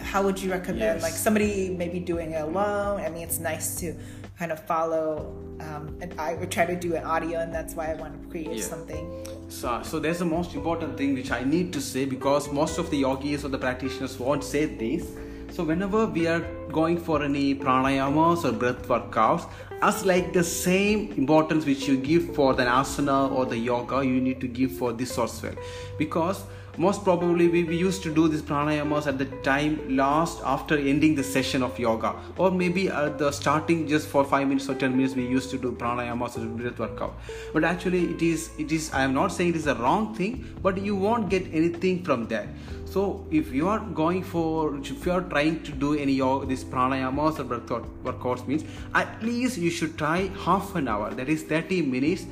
How 0.01 0.23
would 0.23 0.41
you 0.41 0.51
recommend? 0.51 0.81
Yes. 0.81 1.03
Like 1.03 1.13
somebody 1.13 1.71
maybe 1.71 2.01
doing 2.01 2.33
it 2.33 2.43
alone. 2.43 3.01
I 3.01 3.09
mean, 3.11 3.23
it's 3.23 3.39
nice 3.39 3.77
to 3.81 3.95
kind 4.39 4.51
of 4.51 4.61
follow. 4.67 5.37
Um, 5.61 5.97
and 6.01 6.19
I 6.19 6.35
would 6.35 6.51
try 6.51 6.67
to 6.67 6.75
do 6.75 6.97
an 6.97 7.05
audio, 7.05 7.39
and 7.41 7.55
that's 7.55 7.75
why 7.75 7.93
I 7.93 7.95
want 7.95 8.21
to 8.23 8.29
create 8.29 8.57
Yeah. 8.57 8.63
something. 8.65 9.27
So, 9.49 9.81
so 9.83 10.01
there's 10.01 10.19
the 10.19 10.25
most 10.25 10.55
important 10.55 10.99
thing 10.99 11.15
which 11.15 11.31
I 11.31 11.45
need 11.45 11.73
to 11.75 11.81
say 11.81 12.05
because 12.05 12.51
most 12.51 12.79
of 12.79 12.91
the 12.91 12.99
yogis 12.99 13.45
or 13.45 13.49
the 13.49 13.59
practitioners 13.59 14.19
won't 14.19 14.43
say 14.43 14.65
this. 14.67 15.07
So 15.55 15.63
whenever 15.63 16.07
we 16.07 16.27
are 16.27 16.41
going 16.73 16.99
for 16.99 17.23
any 17.23 17.55
pranayamas 17.55 18.45
or 18.45 18.51
breath 18.51 18.89
workouts, 18.89 19.49
as 19.83 20.05
like 20.05 20.33
the 20.33 20.43
same 20.43 21.13
importance 21.13 21.65
which 21.65 21.87
you 21.87 21.97
give 21.97 22.35
for 22.35 22.55
the 22.55 22.65
asana 22.65 23.31
or 23.31 23.47
the 23.47 23.57
yoga, 23.57 24.05
you 24.05 24.21
need 24.21 24.41
to 24.41 24.49
give 24.49 24.73
for 24.73 24.93
this 24.93 25.17
as 25.17 25.41
well. 25.41 25.55
Because 25.97 26.43
most 26.77 27.05
probably 27.05 27.49
we, 27.49 27.65
we 27.65 27.77
used 27.77 28.03
to 28.03 28.13
do 28.13 28.27
these 28.29 28.43
pranayamas 28.43 29.07
at 29.07 29.19
the 29.19 29.27
time 29.43 29.97
last 29.97 30.41
after 30.45 30.77
ending 30.77 31.15
the 31.15 31.23
session 31.23 31.63
of 31.63 31.79
yoga. 31.79 32.15
Or 32.37 32.51
maybe 32.51 32.89
at 32.89 33.19
the 33.19 33.31
starting 33.31 33.87
just 33.87 34.09
for 34.09 34.25
5 34.25 34.49
minutes 34.49 34.69
or 34.69 34.75
10 34.75 34.97
minutes 34.97 35.15
we 35.15 35.27
used 35.27 35.51
to 35.51 35.59
do 35.59 35.73
pranayamas 35.73 36.37
or 36.37 36.47
breath 36.47 36.79
workout. 36.79 37.15
But 37.53 37.65
actually 37.65 38.07
it 38.07 38.23
is 38.23 38.51
it 38.59 38.73
is 38.73 38.93
i 38.93 39.03
am 39.03 39.15
not 39.15 39.29
saying 39.29 39.51
it 39.51 39.57
is 39.57 39.67
a 39.67 39.75
wrong 39.77 40.15
thing 40.15 40.57
but 40.63 40.79
you 40.79 40.97
won't 40.97 41.29
get 41.29 41.47
anything 41.53 42.03
from 42.03 42.27
that. 42.29 42.49
So 42.87 43.27
if 43.31 43.53
you 43.53 43.69
are 43.69 43.81
going 43.81 44.23
for 44.23 44.77
if 44.79 45.07
you 45.07 45.13
are 45.13 45.23
trying 45.23 45.63
to 45.65 45.73
do 45.73 45.95
any 45.95 46.13
yoga 46.13 46.47
this 46.47 46.65
pranayamas 46.65 47.39
or 47.39 47.45
breath 47.45 47.71
work- 47.71 48.05
workouts 48.05 48.47
means 48.47 48.65
at 48.95 49.23
least 49.23 49.59
you 49.59 49.71
should 49.71 49.97
try 49.97 50.31
half 50.45 50.75
an 50.75 50.89
hour 50.89 51.11
that 51.11 51.29
is 51.29 51.43
30 51.45 51.83
minutes 51.83 52.27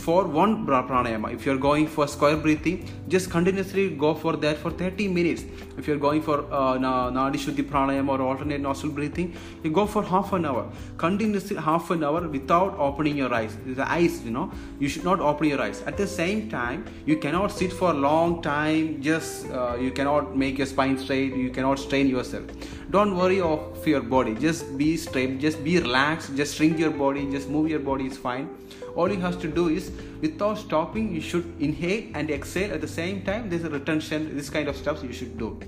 for 0.00 0.26
one 0.26 0.66
pranayama. 0.66 1.32
If 1.32 1.46
you're 1.46 1.56
going 1.56 1.86
for 1.86 2.06
square 2.06 2.36
breathing 2.36 2.88
just 3.08 3.30
continuously 3.30 3.90
go 3.90 4.14
for 4.14 4.36
that 4.36 4.58
for 4.58 4.70
30 4.70 5.08
minutes. 5.08 5.44
If 5.78 5.86
you're 5.86 5.98
going 5.98 6.22
for 6.22 6.40
uh, 6.52 6.78
nadi 6.78 7.36
shuddhi 7.36 7.64
pranayama 7.64 8.18
or 8.18 8.22
alternate 8.22 8.60
nostril 8.60 8.92
breathing 8.92 9.34
you 9.62 9.70
go 9.70 9.86
for 9.86 10.02
half 10.02 10.32
an 10.32 10.44
hour. 10.44 10.70
Continuously 10.98 11.56
half 11.56 11.90
an 11.90 12.04
hour 12.04 12.28
without 12.28 12.76
opening 12.78 13.16
your 13.16 13.32
eyes. 13.32 13.56
The 13.66 13.90
eyes 13.90 14.22
you 14.24 14.30
know. 14.30 14.50
You 14.78 14.88
should 14.88 15.04
not 15.04 15.20
open 15.20 15.48
your 15.48 15.60
eyes. 15.60 15.82
At 15.82 15.96
the 15.96 16.06
same 16.06 16.48
time 16.50 16.84
you 17.06 17.16
cannot 17.16 17.52
sit 17.52 17.72
for 17.72 17.90
a 17.90 17.94
long 17.94 18.42
time. 18.42 19.02
Just 19.02 19.50
uh, 19.50 19.76
you 19.76 19.90
cannot 19.90 20.36
make 20.36 20.58
your 20.58 20.66
spine 20.66 20.98
straight. 20.98 21.34
You 21.34 21.50
cannot 21.50 21.78
strain 21.78 22.08
yourself 22.08 22.44
don't 22.90 23.16
worry 23.16 23.40
of 23.40 23.86
your 23.86 24.02
body. 24.02 24.34
Just 24.34 24.76
be 24.76 24.96
straight 24.96 25.38
just 25.38 25.64
be 25.64 25.78
relaxed 25.78 26.36
just 26.36 26.56
shrink 26.56 26.78
your 26.78 26.90
body 26.90 27.30
just 27.30 27.48
move 27.48 27.68
your 27.68 27.80
body 27.80 28.06
is 28.06 28.18
fine. 28.18 28.48
All 28.94 29.10
you 29.10 29.20
have 29.20 29.40
to 29.40 29.48
do 29.48 29.68
is 29.68 29.90
without 30.20 30.58
stopping 30.58 31.14
you 31.14 31.20
should 31.20 31.52
inhale 31.58 32.10
and 32.14 32.30
exhale 32.30 32.72
at 32.72 32.80
the 32.80 32.88
same 32.88 33.22
time. 33.22 33.48
There's 33.48 33.64
a 33.64 33.70
retention 33.70 34.36
this 34.36 34.50
kind 34.50 34.68
of 34.68 34.76
stuff 34.76 35.02
you 35.02 35.12
should 35.12 35.38
do. 35.38 35.58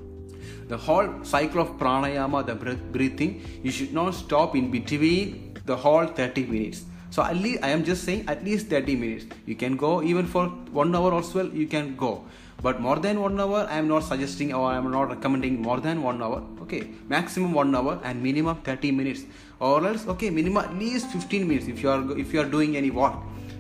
The 0.69 0.77
whole 0.77 1.25
cycle 1.25 1.61
of 1.61 1.79
pranayama 1.79 2.45
the 2.47 2.55
breathing 2.55 3.43
you 3.63 3.71
should 3.71 3.93
not 3.93 4.15
stop 4.15 4.55
in 4.55 4.71
between 4.71 5.57
the 5.65 5.77
whole 5.77 6.07
30 6.07 6.47
minutes. 6.47 6.85
So 7.11 7.23
at 7.23 7.37
least 7.37 7.65
i 7.65 7.69
am 7.71 7.83
just 7.85 8.05
saying 8.05 8.25
at 8.29 8.45
least 8.45 8.69
30 8.69 8.97
minutes. 8.97 9.27
You 9.47 9.57
can 9.57 9.77
go 9.77 10.03
even 10.03 10.27
for 10.27 10.49
one 10.81 10.95
hour 10.95 11.15
as 11.19 11.33
well 11.35 11.49
you 11.49 11.67
can 11.67 11.97
go 11.97 12.25
but 12.63 12.81
more 12.81 12.97
than 12.97 13.21
one 13.21 13.39
hour 13.39 13.67
i 13.71 13.79
am 13.79 13.89
not 13.89 14.03
suggesting 14.03 14.53
or 14.55 14.71
i 14.71 14.77
am 14.77 14.91
not 14.91 15.09
recommending 15.15 15.61
more 15.61 15.81
than 15.81 16.03
one 16.03 16.23
hour. 16.23 16.43
Okay 16.63 16.91
maximum 17.09 17.53
one 17.53 17.75
hour 17.75 18.01
and 18.03 18.23
minimum 18.23 18.57
30 18.65 18.91
minutes. 18.93 19.25
Or 19.61 19.87
else 19.87 20.07
okay 20.09 20.31
minimum 20.31 20.65
at 20.65 20.75
least 20.79 21.11
15 21.11 21.49
minutes 21.49 21.69
if 21.69 21.83
you 21.83 21.91
are 21.91 22.19
if 22.19 22.33
you 22.35 22.41
are 22.41 22.51
doing 22.57 22.77
any 22.77 22.91
work 22.91 23.15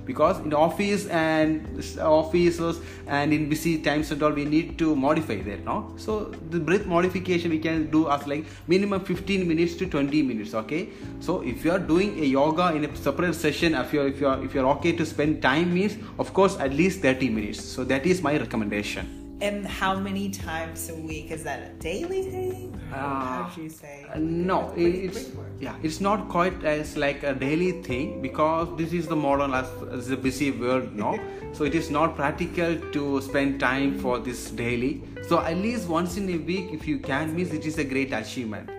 because 0.06 0.38
in 0.40 0.54
office 0.54 1.06
and 1.08 1.82
offices 2.00 2.80
and 3.06 3.32
in 3.32 3.48
busy 3.48 3.78
times 3.78 4.10
and 4.12 4.22
all 4.22 4.30
we 4.30 4.44
need 4.44 4.78
to 4.78 4.94
modify 4.94 5.40
there 5.42 5.58
no? 5.58 5.92
So 5.96 6.32
the 6.50 6.60
breath 6.60 6.86
modification 6.86 7.50
we 7.50 7.58
can 7.58 7.90
do 7.90 8.08
as 8.08 8.26
like 8.26 8.46
minimum 8.66 9.04
15 9.04 9.46
minutes 9.46 9.74
to 9.76 9.86
20 9.86 10.22
minutes 10.22 10.54
okay? 10.54 10.88
So 11.20 11.42
if 11.42 11.64
you 11.64 11.72
are 11.72 11.78
doing 11.78 12.18
a 12.20 12.24
yoga 12.24 12.74
in 12.74 12.84
a 12.84 12.96
separate 12.96 13.34
session 13.34 13.74
if 13.74 13.92
you're 13.92 14.08
if 14.08 14.20
you're 14.20 14.44
if 14.44 14.54
you're 14.54 14.68
okay 14.78 14.92
to 14.92 15.04
spend 15.04 15.42
time 15.42 15.74
means 15.74 15.96
of 16.18 16.32
course 16.32 16.56
at 16.58 16.72
least 16.72 17.00
30 17.00 17.30
minutes. 17.30 17.62
So 17.62 17.84
that 17.84 18.06
is 18.06 18.22
my 18.22 18.36
recommendation 18.38 19.25
and 19.40 19.66
how 19.66 19.98
many 19.98 20.30
times 20.30 20.88
a 20.88 20.94
week? 20.94 21.30
Is 21.30 21.44
that 21.44 21.60
a 21.60 21.72
daily 21.74 22.22
thing? 22.22 22.80
Uh, 22.92 22.96
how 22.96 23.52
do 23.54 23.62
you 23.62 23.68
say? 23.68 24.06
Uh, 24.12 24.18
no, 24.18 24.72
it's 24.76 25.30
yeah, 25.60 25.74
it's 25.82 26.00
not 26.00 26.28
quite 26.28 26.64
as 26.64 26.96
like 26.96 27.22
a 27.22 27.34
daily 27.34 27.82
thing 27.82 28.22
because 28.22 28.68
this 28.76 28.92
is 28.92 29.06
the 29.06 29.16
modern 29.16 29.52
as, 29.52 30.10
a 30.10 30.16
busy 30.16 30.50
world, 30.50 30.94
no. 30.94 31.18
so 31.52 31.64
it 31.64 31.74
is 31.74 31.90
not 31.90 32.16
practical 32.16 32.76
to 32.92 33.20
spend 33.20 33.60
time 33.60 33.98
for 33.98 34.18
this 34.18 34.50
daily. 34.50 35.02
So 35.28 35.40
at 35.40 35.56
least 35.56 35.88
once 35.88 36.16
in 36.16 36.28
a 36.30 36.38
week, 36.38 36.72
if 36.72 36.86
you 36.86 36.98
can, 36.98 37.34
means 37.34 37.52
it 37.52 37.66
is 37.66 37.78
a 37.78 37.84
great 37.84 38.12
achievement. 38.12 38.70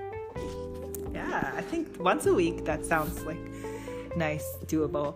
Yeah, 1.13 1.51
I 1.55 1.61
think 1.61 1.99
once 1.99 2.25
a 2.25 2.33
week 2.33 2.65
that 2.65 2.85
sounds 2.85 3.23
like 3.25 3.37
nice, 4.15 4.45
doable. 4.65 5.15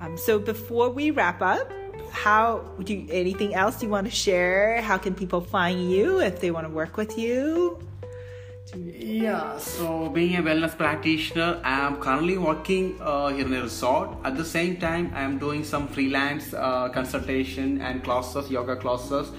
Um, 0.00 0.16
so 0.16 0.38
before 0.38 0.90
we 0.90 1.10
wrap 1.10 1.42
up, 1.42 1.70
how 2.10 2.64
do 2.82 2.94
you, 2.94 3.06
anything 3.10 3.54
else 3.54 3.82
you 3.82 3.88
want 3.88 4.06
to 4.06 4.10
share? 4.10 4.80
How 4.82 4.98
can 4.98 5.14
people 5.14 5.40
find 5.40 5.90
you 5.90 6.20
if 6.20 6.40
they 6.40 6.50
want 6.50 6.66
to 6.66 6.72
work 6.72 6.96
with 6.96 7.18
you? 7.18 7.78
Yeah, 8.74 9.56
so 9.56 10.10
being 10.10 10.36
a 10.36 10.42
wellness 10.42 10.76
practitioner, 10.76 11.58
I 11.64 11.86
am 11.86 11.96
currently 11.96 12.36
working 12.36 12.98
uh, 13.00 13.28
here 13.28 13.46
in 13.46 13.54
a 13.54 13.62
resort. 13.62 14.10
At 14.24 14.36
the 14.36 14.44
same 14.44 14.76
time, 14.76 15.10
I 15.14 15.22
am 15.22 15.38
doing 15.38 15.64
some 15.64 15.88
freelance 15.88 16.52
uh, 16.52 16.90
consultation 16.90 17.80
and 17.80 18.04
classes, 18.04 18.50
yoga 18.50 18.76
classes, 18.76 19.32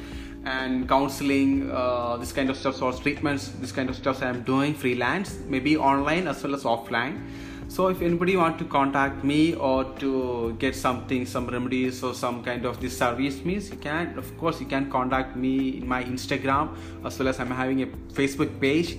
and 0.45 0.89
counseling, 0.89 1.70
uh, 1.70 2.18
this 2.18 2.32
kind 2.32 2.49
of 2.49 2.57
stuff, 2.57 2.82
or 2.82 2.91
treatments, 2.93 3.49
this 3.60 3.72
kind 3.72 3.88
of 3.89 3.95
stuff 3.95 4.24
I 4.24 4.30
am 4.30 4.41
doing 4.43 4.74
freelance, 4.74 5.38
maybe 5.47 5.78
online 5.78 6.28
as 6.28 6.43
well 6.43 6.55
as 6.55 6.64
offline 6.64 7.22
so 7.70 7.88
if 7.88 8.01
anybody 8.01 8.36
want 8.36 8.57
to 8.57 8.65
contact 8.65 9.24
me 9.24 9.53
or 9.53 9.84
to 9.99 10.55
get 10.57 10.76
something 10.76 11.24
some 11.24 11.45
remedies 11.45 12.03
or 12.03 12.15
some 12.15 12.43
kind 12.43 12.65
of 12.65 12.82
this 12.82 12.97
service 12.97 13.45
means 13.45 13.70
you 13.70 13.78
can 13.78 14.17
of 14.17 14.36
course 14.39 14.59
you 14.59 14.65
can 14.65 14.89
contact 14.89 15.36
me 15.36 15.78
in 15.78 15.88
my 15.88 16.03
instagram 16.03 16.76
as 17.05 17.20
well 17.20 17.28
as 17.28 17.39
i'm 17.39 17.51
having 17.51 17.84
a 17.84 17.88
facebook 18.20 18.59
page. 18.59 18.97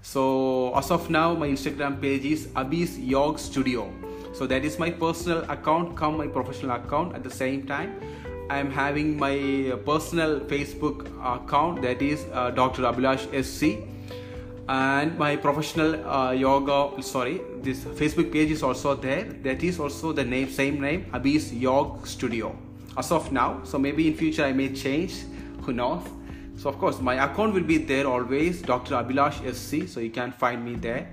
So 0.00 0.72
as 0.74 0.90
of 0.90 1.10
now 1.10 1.34
my 1.34 1.48
instagram 1.48 2.00
page 2.00 2.24
is 2.24 2.46
Abhiz 2.54 2.96
yog 3.06 3.38
studio. 3.38 3.92
So 4.32 4.46
that 4.46 4.64
is 4.64 4.78
my 4.78 4.90
personal 4.90 5.44
account 5.50 5.96
come 5.96 6.16
my 6.16 6.28
professional 6.28 6.76
account 6.76 7.14
at 7.14 7.22
the 7.22 7.30
same 7.30 7.66
time. 7.66 8.00
I 8.48 8.58
am 8.58 8.70
having 8.70 9.18
my 9.18 9.76
personal 9.84 10.40
facebook 10.40 11.10
account 11.20 11.82
that 11.82 12.00
is 12.00 12.24
uh, 12.32 12.50
dr 12.50 12.80
abhilash 12.80 13.26
sc 13.44 13.82
and 14.68 15.16
my 15.16 15.36
professional 15.36 15.94
uh, 16.08 16.32
yoga 16.32 17.00
sorry 17.02 17.40
this 17.62 17.84
facebook 17.84 18.32
page 18.32 18.50
is 18.50 18.62
also 18.62 18.94
there. 18.94 19.24
That 19.42 19.62
is 19.62 19.78
also 19.78 20.12
the 20.12 20.24
name 20.24 20.50
same 20.50 20.80
name 20.80 21.06
Abhiz 21.12 21.58
yoga 21.58 22.06
studio. 22.06 22.56
As 22.96 23.12
of 23.12 23.30
now 23.30 23.60
so 23.64 23.78
maybe 23.78 24.08
in 24.08 24.14
future 24.16 24.44
i 24.44 24.52
may 24.52 24.72
change. 24.72 25.24
Who 25.62 25.72
knows? 25.72 26.02
So 26.56 26.68
of 26.68 26.78
course 26.78 27.00
my 27.00 27.14
account 27.24 27.54
will 27.54 27.62
be 27.62 27.78
there 27.78 28.06
always 28.06 28.62
dr 28.62 28.92
abhilash 28.92 29.38
sc 29.54 29.88
so 29.88 30.00
you 30.00 30.10
can 30.10 30.32
find 30.32 30.64
me 30.64 30.74
there. 30.74 31.08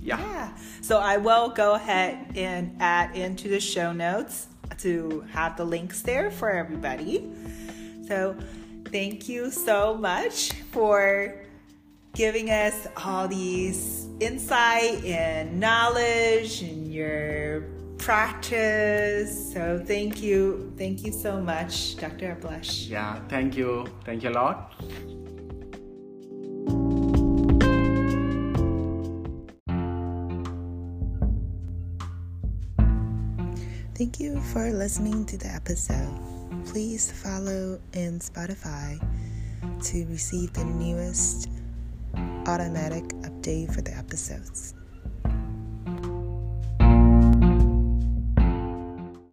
Yeah. 0.00 0.20
yeah. 0.20 0.56
So 0.82 0.98
i 0.98 1.16
will 1.16 1.48
go 1.48 1.74
ahead 1.74 2.32
and 2.36 2.76
add 2.80 3.16
into 3.16 3.48
the 3.48 3.58
show 3.58 3.92
notes 3.92 4.46
to 4.78 5.24
have 5.32 5.56
the 5.56 5.64
links 5.64 6.02
there 6.02 6.30
for 6.30 6.50
everybody. 6.50 7.28
So 8.06 8.36
thank 8.92 9.28
you 9.28 9.50
so 9.50 9.94
much 9.94 10.52
for 10.70 11.45
giving 12.16 12.48
us 12.48 12.88
all 12.96 13.28
these 13.28 14.08
insight 14.20 15.04
and 15.04 15.60
knowledge 15.60 16.62
and 16.62 16.90
your 16.90 17.60
practice. 17.98 19.52
So 19.52 19.84
thank 19.84 20.22
you. 20.22 20.72
Thank 20.78 21.04
you 21.04 21.12
so 21.12 21.42
much, 21.42 21.96
Dr. 21.96 22.34
Abhilash. 22.34 22.88
Yeah, 22.88 23.20
thank 23.28 23.54
you. 23.54 23.86
Thank 24.06 24.24
you 24.24 24.30
a 24.30 24.32
lot. 24.32 24.72
Thank 33.94 34.20
you 34.20 34.40
for 34.52 34.70
listening 34.72 35.26
to 35.26 35.36
the 35.36 35.48
episode. 35.48 36.08
Please 36.64 37.12
follow 37.12 37.78
in 37.92 38.20
Spotify 38.20 39.00
to 39.84 40.06
receive 40.06 40.52
the 40.54 40.64
newest 40.64 41.48
automatic 42.46 43.02
update 43.26 43.74
for 43.74 43.82
the 43.82 43.96
episodes. 43.96 44.75